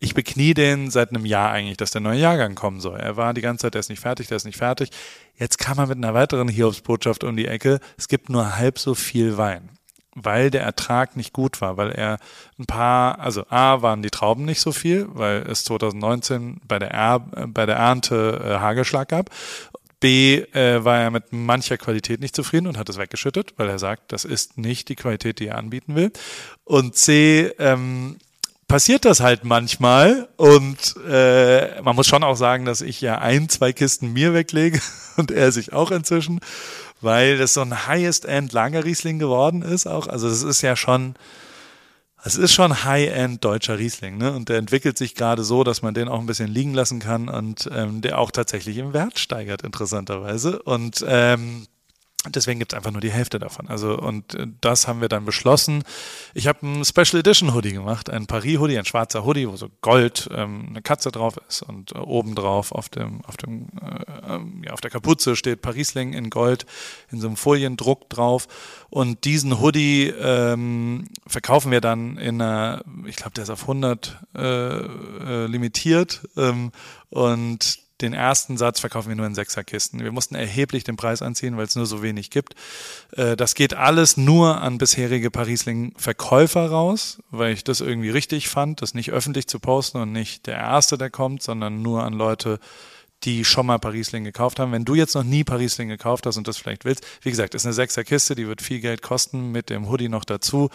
Ich 0.00 0.14
beknie 0.14 0.54
den 0.54 0.90
seit 0.90 1.10
einem 1.10 1.26
Jahr 1.26 1.50
eigentlich, 1.50 1.76
dass 1.76 1.90
der 1.90 2.00
neue 2.00 2.20
Jahrgang 2.20 2.54
kommen 2.54 2.80
soll. 2.80 3.00
Er 3.00 3.16
war 3.16 3.34
die 3.34 3.40
ganze 3.40 3.62
Zeit, 3.62 3.74
der 3.74 3.80
ist 3.80 3.90
nicht 3.90 4.00
fertig, 4.00 4.28
der 4.28 4.36
ist 4.36 4.44
nicht 4.44 4.58
fertig. 4.58 4.90
Jetzt 5.36 5.58
kam 5.58 5.78
er 5.78 5.86
mit 5.86 5.96
einer 5.96 6.14
weiteren 6.14 6.48
Hiobsbotschaft 6.48 7.24
um 7.24 7.36
die 7.36 7.46
Ecke. 7.46 7.80
Es 7.96 8.08
gibt 8.08 8.28
nur 8.28 8.56
halb 8.56 8.78
so 8.78 8.94
viel 8.94 9.36
Wein 9.36 9.70
weil 10.24 10.50
der 10.50 10.62
Ertrag 10.62 11.16
nicht 11.16 11.32
gut 11.32 11.60
war, 11.60 11.76
weil 11.76 11.90
er 11.90 12.18
ein 12.58 12.66
paar, 12.66 13.18
also 13.20 13.44
A 13.48 13.82
waren 13.82 14.02
die 14.02 14.10
Trauben 14.10 14.44
nicht 14.44 14.60
so 14.60 14.72
viel, 14.72 15.06
weil 15.10 15.42
es 15.48 15.64
2019 15.64 16.60
bei 16.66 16.78
der, 16.78 16.90
er, 16.90 17.20
bei 17.20 17.66
der 17.66 17.76
Ernte 17.76 18.40
äh, 18.44 18.58
Hagelschlag 18.58 19.08
gab. 19.08 19.30
B 20.00 20.36
äh, 20.52 20.84
war 20.84 20.98
er 20.98 21.10
mit 21.10 21.32
mancher 21.32 21.76
Qualität 21.76 22.20
nicht 22.20 22.36
zufrieden 22.36 22.68
und 22.68 22.78
hat 22.78 22.88
es 22.88 22.98
weggeschüttet, 22.98 23.54
weil 23.56 23.68
er 23.68 23.78
sagt, 23.78 24.12
das 24.12 24.24
ist 24.24 24.56
nicht 24.56 24.88
die 24.88 24.96
Qualität, 24.96 25.40
die 25.40 25.48
er 25.48 25.58
anbieten 25.58 25.96
will. 25.96 26.12
Und 26.64 26.94
C 26.94 27.52
ähm, 27.58 28.16
passiert 28.68 29.06
das 29.06 29.20
halt 29.20 29.44
manchmal 29.44 30.28
und 30.36 30.94
äh, 31.08 31.80
man 31.82 31.96
muss 31.96 32.06
schon 32.06 32.22
auch 32.22 32.36
sagen, 32.36 32.66
dass 32.66 32.82
ich 32.82 33.00
ja 33.00 33.18
ein, 33.18 33.48
zwei 33.48 33.72
Kisten 33.72 34.12
mir 34.12 34.34
weglege 34.34 34.80
und 35.16 35.30
er 35.30 35.50
sich 35.50 35.72
auch 35.72 35.90
inzwischen, 35.90 36.40
weil 37.00 37.38
das 37.38 37.54
so 37.54 37.60
ein 37.60 37.86
Highest-End 37.86 38.52
Lagerriesling 38.52 39.18
geworden 39.18 39.62
ist 39.62 39.86
auch. 39.86 40.06
Also 40.06 40.28
es 40.28 40.42
ist 40.42 40.62
ja 40.62 40.76
schon, 40.76 41.14
es 42.24 42.36
ist 42.36 42.52
schon 42.52 42.84
High-End 42.84 43.44
deutscher 43.44 43.78
Riesling, 43.78 44.18
ne? 44.18 44.32
Und 44.32 44.48
der 44.48 44.58
entwickelt 44.58 44.98
sich 44.98 45.14
gerade 45.14 45.44
so, 45.44 45.64
dass 45.64 45.82
man 45.82 45.94
den 45.94 46.08
auch 46.08 46.20
ein 46.20 46.26
bisschen 46.26 46.48
liegen 46.48 46.74
lassen 46.74 46.98
kann 46.98 47.28
und 47.28 47.68
ähm, 47.72 48.00
der 48.00 48.18
auch 48.18 48.30
tatsächlich 48.30 48.78
im 48.78 48.92
Wert 48.92 49.18
steigert, 49.18 49.62
interessanterweise. 49.62 50.60
Und 50.62 51.04
ähm, 51.06 51.66
Deswegen 52.34 52.58
gibt 52.58 52.72
es 52.72 52.76
einfach 52.76 52.90
nur 52.90 53.00
die 53.00 53.10
Hälfte 53.10 53.38
davon. 53.38 53.68
Also, 53.68 53.98
und 53.98 54.34
äh, 54.34 54.46
das 54.60 54.88
haben 54.88 55.00
wir 55.00 55.08
dann 55.08 55.24
beschlossen. 55.24 55.84
Ich 56.34 56.46
habe 56.46 56.66
ein 56.66 56.84
Special 56.84 57.20
Edition 57.20 57.54
Hoodie 57.54 57.72
gemacht, 57.72 58.10
ein 58.10 58.26
Paris-Hoodie, 58.26 58.78
ein 58.78 58.84
schwarzer 58.84 59.24
Hoodie, 59.24 59.48
wo 59.48 59.56
so 59.56 59.68
Gold, 59.80 60.28
ähm, 60.32 60.66
eine 60.70 60.82
Katze 60.82 61.10
drauf 61.10 61.38
ist 61.48 61.62
und 61.62 61.92
äh, 61.92 61.98
obendrauf 61.98 62.72
auf 62.72 62.88
dem, 62.88 63.24
auf 63.24 63.36
dem, 63.36 63.68
äh, 63.80 64.34
ähm, 64.34 64.62
ja, 64.64 64.72
auf 64.72 64.80
der 64.80 64.90
Kapuze 64.90 65.36
steht 65.36 65.62
Parisling 65.62 66.12
in 66.12 66.30
Gold, 66.30 66.66
in 67.10 67.20
so 67.20 67.26
einem 67.26 67.36
Foliendruck 67.36 68.08
drauf. 68.08 68.48
Und 68.90 69.24
diesen 69.24 69.60
Hoodie 69.60 70.08
ähm, 70.08 71.08
verkaufen 71.26 71.70
wir 71.70 71.80
dann 71.80 72.16
in 72.16 72.40
einer, 72.40 72.82
ich 73.06 73.16
glaube, 73.16 73.32
der 73.32 73.44
ist 73.44 73.50
auf 73.50 73.62
100 73.62 74.18
äh, 74.34 74.40
äh, 74.40 75.46
limitiert. 75.46 76.22
Ähm, 76.36 76.72
und 77.10 77.87
den 78.00 78.12
ersten 78.12 78.56
Satz 78.56 78.80
verkaufen 78.80 79.08
wir 79.08 79.16
nur 79.16 79.26
in 79.26 79.34
Sechserkisten. 79.34 80.02
Wir 80.02 80.12
mussten 80.12 80.34
erheblich 80.34 80.84
den 80.84 80.96
Preis 80.96 81.22
anziehen, 81.22 81.56
weil 81.56 81.66
es 81.66 81.76
nur 81.76 81.86
so 81.86 82.02
wenig 82.02 82.30
gibt. 82.30 82.54
Äh, 83.12 83.36
das 83.36 83.54
geht 83.54 83.74
alles 83.74 84.16
nur 84.16 84.60
an 84.60 84.78
bisherige 84.78 85.30
Parisling-Verkäufer 85.30 86.70
raus, 86.70 87.18
weil 87.30 87.52
ich 87.52 87.64
das 87.64 87.80
irgendwie 87.80 88.10
richtig 88.10 88.48
fand, 88.48 88.82
das 88.82 88.94
nicht 88.94 89.10
öffentlich 89.10 89.48
zu 89.48 89.58
posten 89.58 89.98
und 89.98 90.12
nicht 90.12 90.46
der 90.46 90.56
Erste, 90.56 90.96
der 90.98 91.10
kommt, 91.10 91.42
sondern 91.42 91.82
nur 91.82 92.04
an 92.04 92.12
Leute, 92.12 92.60
die 93.24 93.44
schon 93.44 93.66
mal 93.66 93.78
Parisling 93.78 94.22
gekauft 94.22 94.60
haben. 94.60 94.70
Wenn 94.70 94.84
du 94.84 94.94
jetzt 94.94 95.14
noch 95.14 95.24
nie 95.24 95.42
Parisling 95.42 95.88
gekauft 95.88 96.24
hast 96.26 96.36
und 96.36 96.46
das 96.46 96.56
vielleicht 96.56 96.84
willst, 96.84 97.04
wie 97.22 97.30
gesagt, 97.30 97.54
ist 97.56 97.66
eine 97.66 97.72
Sechserkiste, 97.72 98.36
die 98.36 98.46
wird 98.46 98.62
viel 98.62 98.80
Geld 98.80 99.02
kosten 99.02 99.50
mit 99.50 99.70
dem 99.70 99.88
Hoodie 99.88 100.08
noch 100.08 100.24
dazu. 100.24 100.70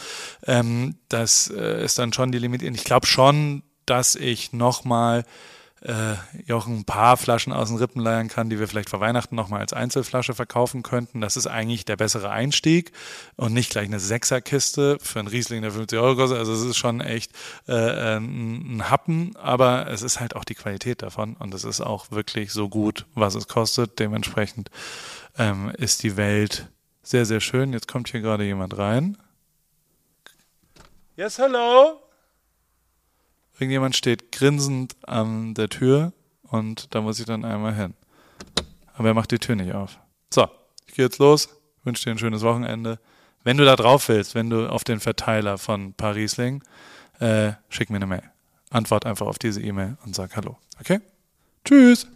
Ähm, 0.46 0.96
das 1.08 1.50
äh, 1.50 1.86
ist 1.86 2.00
dann 2.00 2.12
schon 2.12 2.34
die 2.34 2.40
Limit. 2.40 2.62
Ich 2.62 2.84
glaube 2.84 3.08
schon, 3.08 3.64
dass 3.86 4.16
ich 4.16 4.52
nochmal 4.52 5.22
mal 5.22 5.26
äh, 5.84 6.16
Jochen 6.46 6.80
ein 6.80 6.86
paar 6.86 7.18
Flaschen 7.18 7.52
aus 7.52 7.68
den 7.68 7.78
Rippen 7.78 8.02
leiern 8.02 8.30
kann, 8.30 8.50
die 8.50 8.60
wir 8.60 8.68
vielleicht 8.68 8.90
vor 8.90 9.00
Weihnachten 9.00 9.36
nochmal 9.36 9.60
als 9.60 9.74
Einzelflasche 9.74 10.34
verkaufen 10.34 10.82
könnten. 10.82 11.22
Das 11.22 11.36
ist 11.38 11.48
eigentlich 11.48 11.86
der 11.86 11.98
bessere 11.98 12.30
Einstieg 12.30 12.92
und 13.36 13.54
nicht 13.54 13.72
gleich 13.72 13.88
eine 13.88 14.00
Sechserkiste 14.00 14.98
für 15.02 15.20
einen 15.20 15.28
Riesling, 15.28 15.62
der 15.62 15.72
50 15.72 16.00
Euro 16.00 16.16
kostet. 16.16 16.40
Also 16.40 16.54
es 16.54 16.62
ist 16.62 16.78
schon 16.78 17.02
echt 17.02 17.32
äh, 17.68 18.18
ein, 18.18 18.78
ein 18.78 18.90
Happen, 18.90 19.36
aber 19.36 19.88
es 19.88 20.02
ist 20.02 20.20
halt 20.20 20.36
auch 20.36 20.46
die 20.46 20.56
Qualität 20.56 21.02
davon 21.02 21.36
und 21.36 21.54
es 21.54 21.64
ist 21.64 21.82
auch 21.82 22.12
wirklich 22.12 22.52
so 22.52 22.70
gut, 22.70 23.06
was 23.14 23.36
es 23.36 23.48
kostet. 23.48 24.00
Dementsprechend 24.00 24.70
ähm, 25.38 25.72
ist 25.78 26.04
die 26.04 26.16
Welt 26.16 26.70
sehr, 27.02 27.26
sehr 27.26 27.42
schön. 27.42 27.74
Jetzt 27.74 27.88
kommt 27.88 28.10
hier 28.10 28.22
gerade 28.22 28.46
jemand 28.46 28.78
rein. 28.78 29.18
Yes, 31.16 31.38
hello. 31.38 32.03
Irgendjemand 33.60 33.96
steht 33.96 34.32
grinsend 34.32 34.96
an 35.08 35.54
der 35.54 35.70
Tür 35.70 36.14
und 36.44 36.94
da 36.94 37.02
muss 37.02 37.20
ich 37.20 37.26
dann 37.26 37.46
einmal 37.46 37.76
hin. 37.76 37.94
Aber 38.96 39.10
er 39.10 39.14
macht 39.14 39.32
die 39.32 39.40
Tür 39.40 39.56
nicht 39.56 39.74
auf. 39.74 40.00
So, 40.34 40.48
ich 40.88 40.96
gehe 40.96 41.06
jetzt 41.06 41.20
los, 41.20 41.50
wünsche 41.84 42.04
dir 42.04 42.12
ein 42.12 42.18
schönes 42.18 42.42
Wochenende. 42.42 43.00
Wenn 43.44 43.58
du 43.58 43.66
da 43.66 43.76
drauf 43.76 44.08
willst, 44.10 44.36
wenn 44.36 44.50
du 44.50 44.70
auf 44.70 44.84
den 44.84 45.00
Verteiler 45.00 45.58
von 45.58 45.94
Parisling, 45.94 46.64
äh, 47.20 47.54
schick 47.70 47.90
mir 47.90 47.98
eine 47.98 48.08
Mail. 48.08 48.24
Antwort 48.70 49.06
einfach 49.06 49.28
auf 49.28 49.38
diese 49.38 49.62
E-Mail 49.62 49.98
und 50.06 50.16
sag 50.16 50.36
Hallo. 50.36 50.58
Okay? 50.80 51.00
Tschüss. 51.64 52.08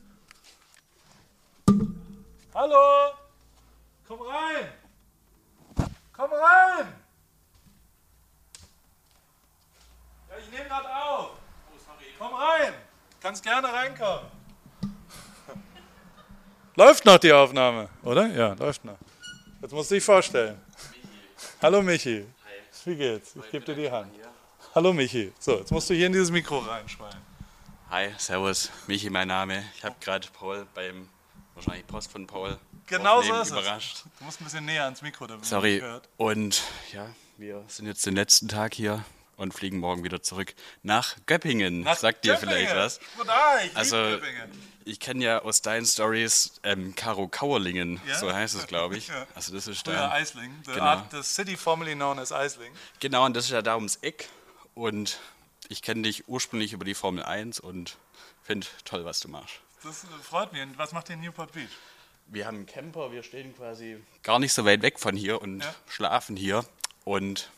Hallo! 2.53 3.11
Komm 4.07 4.21
rein! 4.21 4.67
Komm 6.13 6.31
rein! 6.31 6.87
Ja, 10.29 10.35
ich 10.47 10.57
nehme 10.57 10.69
gerade 10.69 10.87
auf. 10.95 11.29
Oh, 11.31 11.77
sorry. 11.85 12.05
Komm 12.17 12.33
rein. 12.33 12.73
Kannst 13.21 13.43
gerne 13.43 13.71
reinkommen. 13.71 14.25
Läuft 16.75 17.05
noch 17.05 17.17
die 17.17 17.33
Aufnahme, 17.33 17.89
oder? 18.03 18.27
Ja, 18.27 18.53
läuft 18.53 18.85
noch. 18.85 18.97
Jetzt 19.61 19.71
musst 19.71 19.91
du 19.91 19.95
dich 19.95 20.03
vorstellen. 20.03 20.61
Hallo 21.61 21.81
Michi. 21.81 22.25
Wie 22.85 22.95
geht's? 22.95 23.35
Ich 23.35 23.51
gebe 23.51 23.65
dir 23.65 23.75
die 23.75 23.91
Hand. 23.91 24.13
Hallo 24.73 24.93
Michi. 24.93 25.33
So, 25.39 25.57
jetzt 25.57 25.71
musst 25.71 25.89
du 25.89 25.93
hier 25.93 26.07
in 26.07 26.13
dieses 26.13 26.31
Mikro 26.31 26.59
reinschreien. 26.59 27.17
Hi, 27.89 28.13
servus, 28.17 28.69
Michi 28.85 29.09
mein 29.09 29.27
Name. 29.27 29.63
Ich 29.75 29.83
habe 29.83 29.95
gerade 29.99 30.27
Paul 30.31 30.67
beim, 30.73 31.09
wahrscheinlich 31.55 31.87
Post 31.87 32.11
von 32.11 32.27
Paul, 32.27 32.57
Genau 32.85 33.21
so 33.21 33.33
ist 33.33 33.51
überrascht. 33.51 33.97
es. 33.97 34.03
Du 34.19 34.23
musst 34.23 34.39
ein 34.39 34.45
bisschen 34.45 34.65
näher 34.65 34.85
ans 34.85 35.01
Mikro, 35.01 35.27
damit 35.27 35.45
Sorry. 35.45 35.83
Und 36.15 36.61
ja, 36.93 37.09
wir 37.37 37.63
sind 37.67 37.87
jetzt 37.87 38.05
den 38.05 38.15
letzten 38.15 38.47
Tag 38.47 38.73
hier 38.73 39.03
und 39.37 39.53
fliegen 39.53 39.77
morgen 39.79 40.03
wieder 40.03 40.21
zurück 40.21 40.53
nach 40.83 41.15
Göppingen. 41.25 41.81
Nach 41.81 41.95
Sagt 41.97 42.25
dir 42.25 42.37
vielleicht 42.37 42.75
was? 42.75 42.99
Ah, 43.27 43.57
ich 43.63 43.75
Also, 43.77 43.95
Göppingen. 43.95 44.51
ich 44.85 44.99
kenne 44.99 45.23
ja 45.23 45.41
aus 45.43 45.61
deinen 45.61 45.85
Stories 45.85 46.59
ähm, 46.63 46.95
Karo 46.95 47.27
Kauerlingen, 47.27 48.01
Ja? 48.07 48.17
so 48.19 48.33
heißt 48.33 48.55
es, 48.55 48.67
glaube 48.67 48.97
ich. 48.97 49.07
Ja. 49.17 49.25
Also 49.35 49.53
das 49.53 49.67
ist 49.67 49.87
da. 49.87 50.11
Eisling. 50.11 50.51
The, 50.65 50.73
Genau. 50.73 50.83
Art, 50.85 51.11
the 51.11 51.23
city 51.23 51.55
formerly 51.55 51.93
known 51.95 52.19
as 52.19 52.31
Eisling. 52.33 52.73
Genau, 52.99 53.25
und 53.25 53.35
das 53.35 53.45
ist 53.45 53.51
ja 53.51 53.61
da 53.61 53.75
ums 53.75 53.97
Eck. 54.01 54.27
Und 54.73 55.19
ich 55.69 55.81
kenne 55.81 56.01
dich 56.03 56.27
ursprünglich 56.27 56.73
über 56.73 56.83
die 56.85 56.93
Formel 56.95 57.23
1 57.23 57.59
und 57.59 57.97
finde 58.43 58.67
toll, 58.85 59.05
was 59.05 59.19
du 59.19 59.27
machst. 59.29 59.55
Das 59.83 60.03
äh, 60.03 60.07
freut 60.23 60.51
mich. 60.53 60.61
Und 60.63 60.77
was 60.77 60.91
macht 60.91 61.09
ihr 61.09 61.15
in 61.15 61.21
Newport 61.21 61.51
Beach? 61.53 61.69
Wir 62.29 62.45
haben 62.45 62.57
einen 62.57 62.65
Camper, 62.65 63.11
wir 63.13 63.23
stehen 63.23 63.55
quasi 63.55 64.03
gar 64.23 64.39
nicht 64.39 64.51
so 64.51 64.65
weit 64.65 64.81
weg 64.81 64.99
von 64.99 65.15
hier 65.15 65.41
und 65.41 65.61
Ja. 65.61 65.75
schlafen 65.87 66.35
hier 66.35 66.65
und 67.05 67.49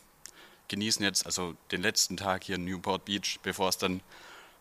genießen 0.70 1.04
jetzt 1.04 1.26
also 1.26 1.54
den 1.70 1.82
letzten 1.82 2.16
Tag 2.16 2.44
hier 2.44 2.54
in 2.56 2.64
Newport 2.64 3.04
Beach, 3.04 3.38
bevor 3.42 3.68
es 3.68 3.76
dann 3.76 4.00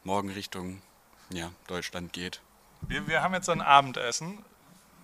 morgen 0.03 0.29
Richtung 0.31 0.81
ja, 1.31 1.51
Deutschland 1.67 2.11
geht. 2.11 2.41
Wir, 2.81 3.07
wir 3.07 3.21
haben 3.21 3.33
jetzt 3.33 3.45
so 3.45 3.51
ein 3.53 3.61
Abendessen. 3.61 4.39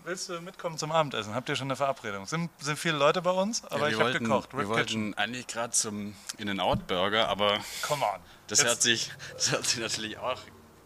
Willst 0.03 0.29
du 0.29 0.39
mitkommen 0.41 0.77
zum 0.77 0.91
Abendessen? 0.91 1.33
Habt 1.33 1.49
ihr 1.49 1.55
schon 1.55 1.67
eine 1.67 1.75
Verabredung? 1.75 2.25
Sind, 2.27 2.49
sind 2.61 2.77
viele 2.77 2.97
Leute 2.97 3.21
bei 3.21 3.31
uns, 3.31 3.63
aber 3.65 3.87
Ja, 3.87 3.87
ich 3.93 3.97
wir 3.97 4.05
habe 4.05 4.19
gekocht. 4.19 4.53
wir 4.53 4.59
Rip 4.59 4.75
Kitchen. 4.77 5.05
wollten 5.07 5.13
eigentlich 5.15 5.47
gerade 5.47 5.71
zum 5.73 6.15
In-N-Out-Burger, 6.37 7.27
aber 7.27 7.59
Come 7.81 8.03
on. 8.05 8.19
das 8.47 8.59
Jetzt- 8.59 8.67
hört, 8.67 8.81
sich, 8.83 9.11
das 9.33 9.51
hört 9.51 9.65
sich 9.65 9.79
natürlich 9.79 10.17
auch 10.19 10.39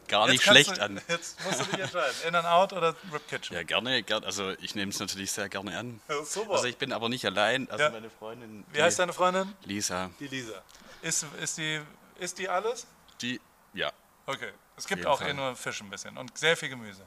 gar 0.10 0.26
jetzt 0.28 0.32
nicht 0.34 0.44
schlecht 0.44 0.78
du, 0.78 0.82
an. 0.84 1.02
Jetzt 1.08 1.44
musst 1.46 1.62
du 1.62 1.64
dich 1.66 1.80
entscheiden. 1.80 2.16
In 2.28 2.36
and 2.36 2.46
out 2.48 2.74
oder 2.74 2.96
Rip 3.14 3.28
Kitchen? 3.28 3.56
Ja, 3.56 3.64
gerne, 3.64 4.04
gerne. 4.04 4.26
Also 4.26 4.52
ich 4.60 4.76
nehme 4.76 4.92
es 4.92 5.00
natürlich 5.00 5.32
sehr 5.32 5.48
gerne 5.50 5.78
an. 5.78 6.02
Ja, 6.10 6.24
super. 6.24 6.54
Also 6.54 6.66
ich 6.66 6.78
bin 6.78 6.92
aber 6.92 7.08
nicht 7.10 7.26
allein. 7.26 7.70
Also 7.70 7.84
Ja. 7.86 7.90
meine 7.92 8.10
Freundin. 8.10 8.66
Wie 8.72 8.82
heißt 8.84 9.00
deine 9.00 9.14
Freundin? 9.14 9.54
Lisa. 9.64 10.10
Die 10.20 10.28
Lisa. 10.28 10.62
Ist, 11.02 11.26
ist, 11.42 11.58
die, 11.58 11.80
ist 12.20 12.38
die 12.38 12.50
alles? 12.50 12.86
Die, 13.22 13.40
ja. 13.74 13.92
Okay. 14.26 14.52
Es 14.76 14.86
gibt 14.88 15.06
auch 15.06 15.20
Fall. 15.20 15.30
eh 15.30 15.34
nur 15.34 15.56
Fisch 15.56 15.82
ein 15.82 15.90
bisschen 15.90 16.18
und 16.18 16.38
sehr 16.38 16.56
viel 16.58 16.70
Gemüse. 16.70 17.06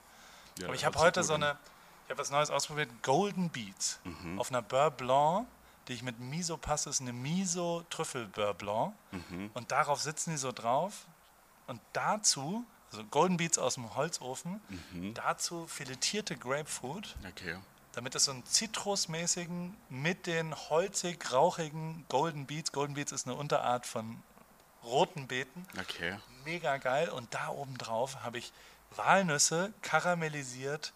ja 0.59 0.67
Aber 0.67 0.75
ich 0.75 0.85
habe 0.85 0.99
heute 0.99 1.23
so 1.23 1.35
eine, 1.35 1.57
ich 2.07 2.11
habe 2.11 2.21
was 2.21 2.31
Neues 2.31 2.51
ausprobiert, 2.51 2.89
Golden 3.03 3.49
Beets. 3.51 3.99
Mhm. 4.05 4.39
Auf 4.39 4.51
einer 4.51 4.61
Beurre 4.63 4.91
Blanc, 4.91 5.47
die 5.89 5.95
ich 5.95 6.03
mit 6.03 6.21
Miso 6.21 6.57
passe, 6.57 6.91
ist 6.91 7.01
eine 7.01 7.13
Miso 7.13 7.85
Trüffel 7.91 8.27
Beurre 8.27 8.55
Blanc. 8.55 8.95
Mhm. 9.11 9.51
Und 9.55 9.71
darauf 9.73 10.01
sitzen 10.01 10.31
die 10.31 10.37
so 10.37 10.53
drauf. 10.53 11.07
Und 11.67 11.81
dazu, 11.93 12.65
also 12.93 13.05
Golden 13.07 13.37
Beets 13.37 13.59
aus 13.59 13.75
dem 13.75 13.95
Holzofen, 13.97 14.61
Mhm. 14.93 15.15
dazu 15.15 15.67
filetierte 15.67 16.37
Grapefruit, 16.37 17.17
Okay. 17.29 17.57
damit 17.93 18.15
es 18.15 18.25
so 18.27 18.31
einen 18.33 18.45
zitrusmäßigen 18.47 19.77
mit 19.89 20.27
den 20.27 20.55
holzig 20.71 21.33
rauchigen 21.33 22.05
Golden 22.09 22.47
Beets. 22.47 22.73
Golden 22.73 22.95
Beets 22.95 23.13
ist 23.13 23.27
eine 23.27 23.35
Unterart 23.37 23.87
von 23.87 24.23
roten 24.85 25.27
Beeten 25.29 25.67
Okay. 25.81 26.19
mega 26.45 26.77
geil. 26.77 27.09
Und 27.09 27.33
da 27.35 27.49
oben 27.49 27.79
drauf 27.79 28.23
habe 28.23 28.39
ich 28.39 28.53
Walnüsse 28.97 29.73
karamellisiert, 29.83 30.93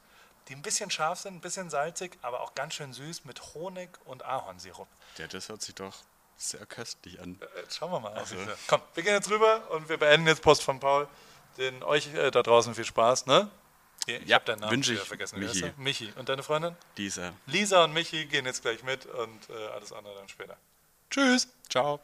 die 0.48 0.54
ein 0.54 0.62
bisschen 0.62 0.90
scharf 0.90 1.20
sind, 1.20 1.34
ein 1.36 1.40
bisschen 1.40 1.70
salzig, 1.70 2.18
aber 2.22 2.40
auch 2.40 2.54
ganz 2.54 2.74
schön 2.74 2.92
süß 2.92 3.24
mit 3.24 3.54
Honig 3.54 3.88
und 4.04 4.24
Ahornsirup. 4.24 4.88
Ja, 5.18 5.26
das 5.26 5.48
hört 5.48 5.62
sich 5.62 5.74
doch 5.74 5.94
sehr 6.36 6.66
köstlich 6.66 7.18
an. 7.20 7.40
Äh, 7.56 7.60
Jetzt 7.62 7.76
schauen 7.76 7.90
wir 7.90 8.00
mal. 8.00 8.12
Also- 8.12 8.36
Komm, 8.68 8.82
wir 8.94 9.02
gehen 9.02 9.14
jetzt 9.14 9.30
rüber 9.30 9.70
und 9.70 9.88
wir 9.88 9.96
beenden 9.98 10.26
jetzt 10.28 10.42
Post 10.42 10.62
von 10.62 10.78
Paul. 10.78 11.08
Den 11.58 11.82
euch 11.82 12.12
äh, 12.14 12.30
da 12.30 12.42
draußen 12.42 12.74
viel 12.74 12.84
Spaß, 12.84 13.26
ne? 13.26 13.48
Ich 14.06 14.26
Ja, 14.28 14.36
hab 14.36 14.44
deinen 14.46 14.60
Namen 14.60 14.72
wünsche 14.72 14.94
ich, 14.94 15.00
vergessen. 15.00 15.40
Michi. 15.40 15.72
Michi. 15.76 16.12
Und 16.16 16.28
deine 16.28 16.42
Freundin? 16.42 16.76
Dieser. 16.96 17.32
Lisa 17.46 17.84
und 17.84 17.92
Michi 17.92 18.26
gehen 18.26 18.46
jetzt 18.46 18.62
gleich 18.62 18.82
mit 18.84 19.06
und 19.06 19.50
äh, 19.50 19.66
alles 19.74 19.92
andere 19.92 20.14
dann 20.14 20.28
später. 20.28 20.56
Tschüss. 21.10 21.48
Ciao. 21.68 22.00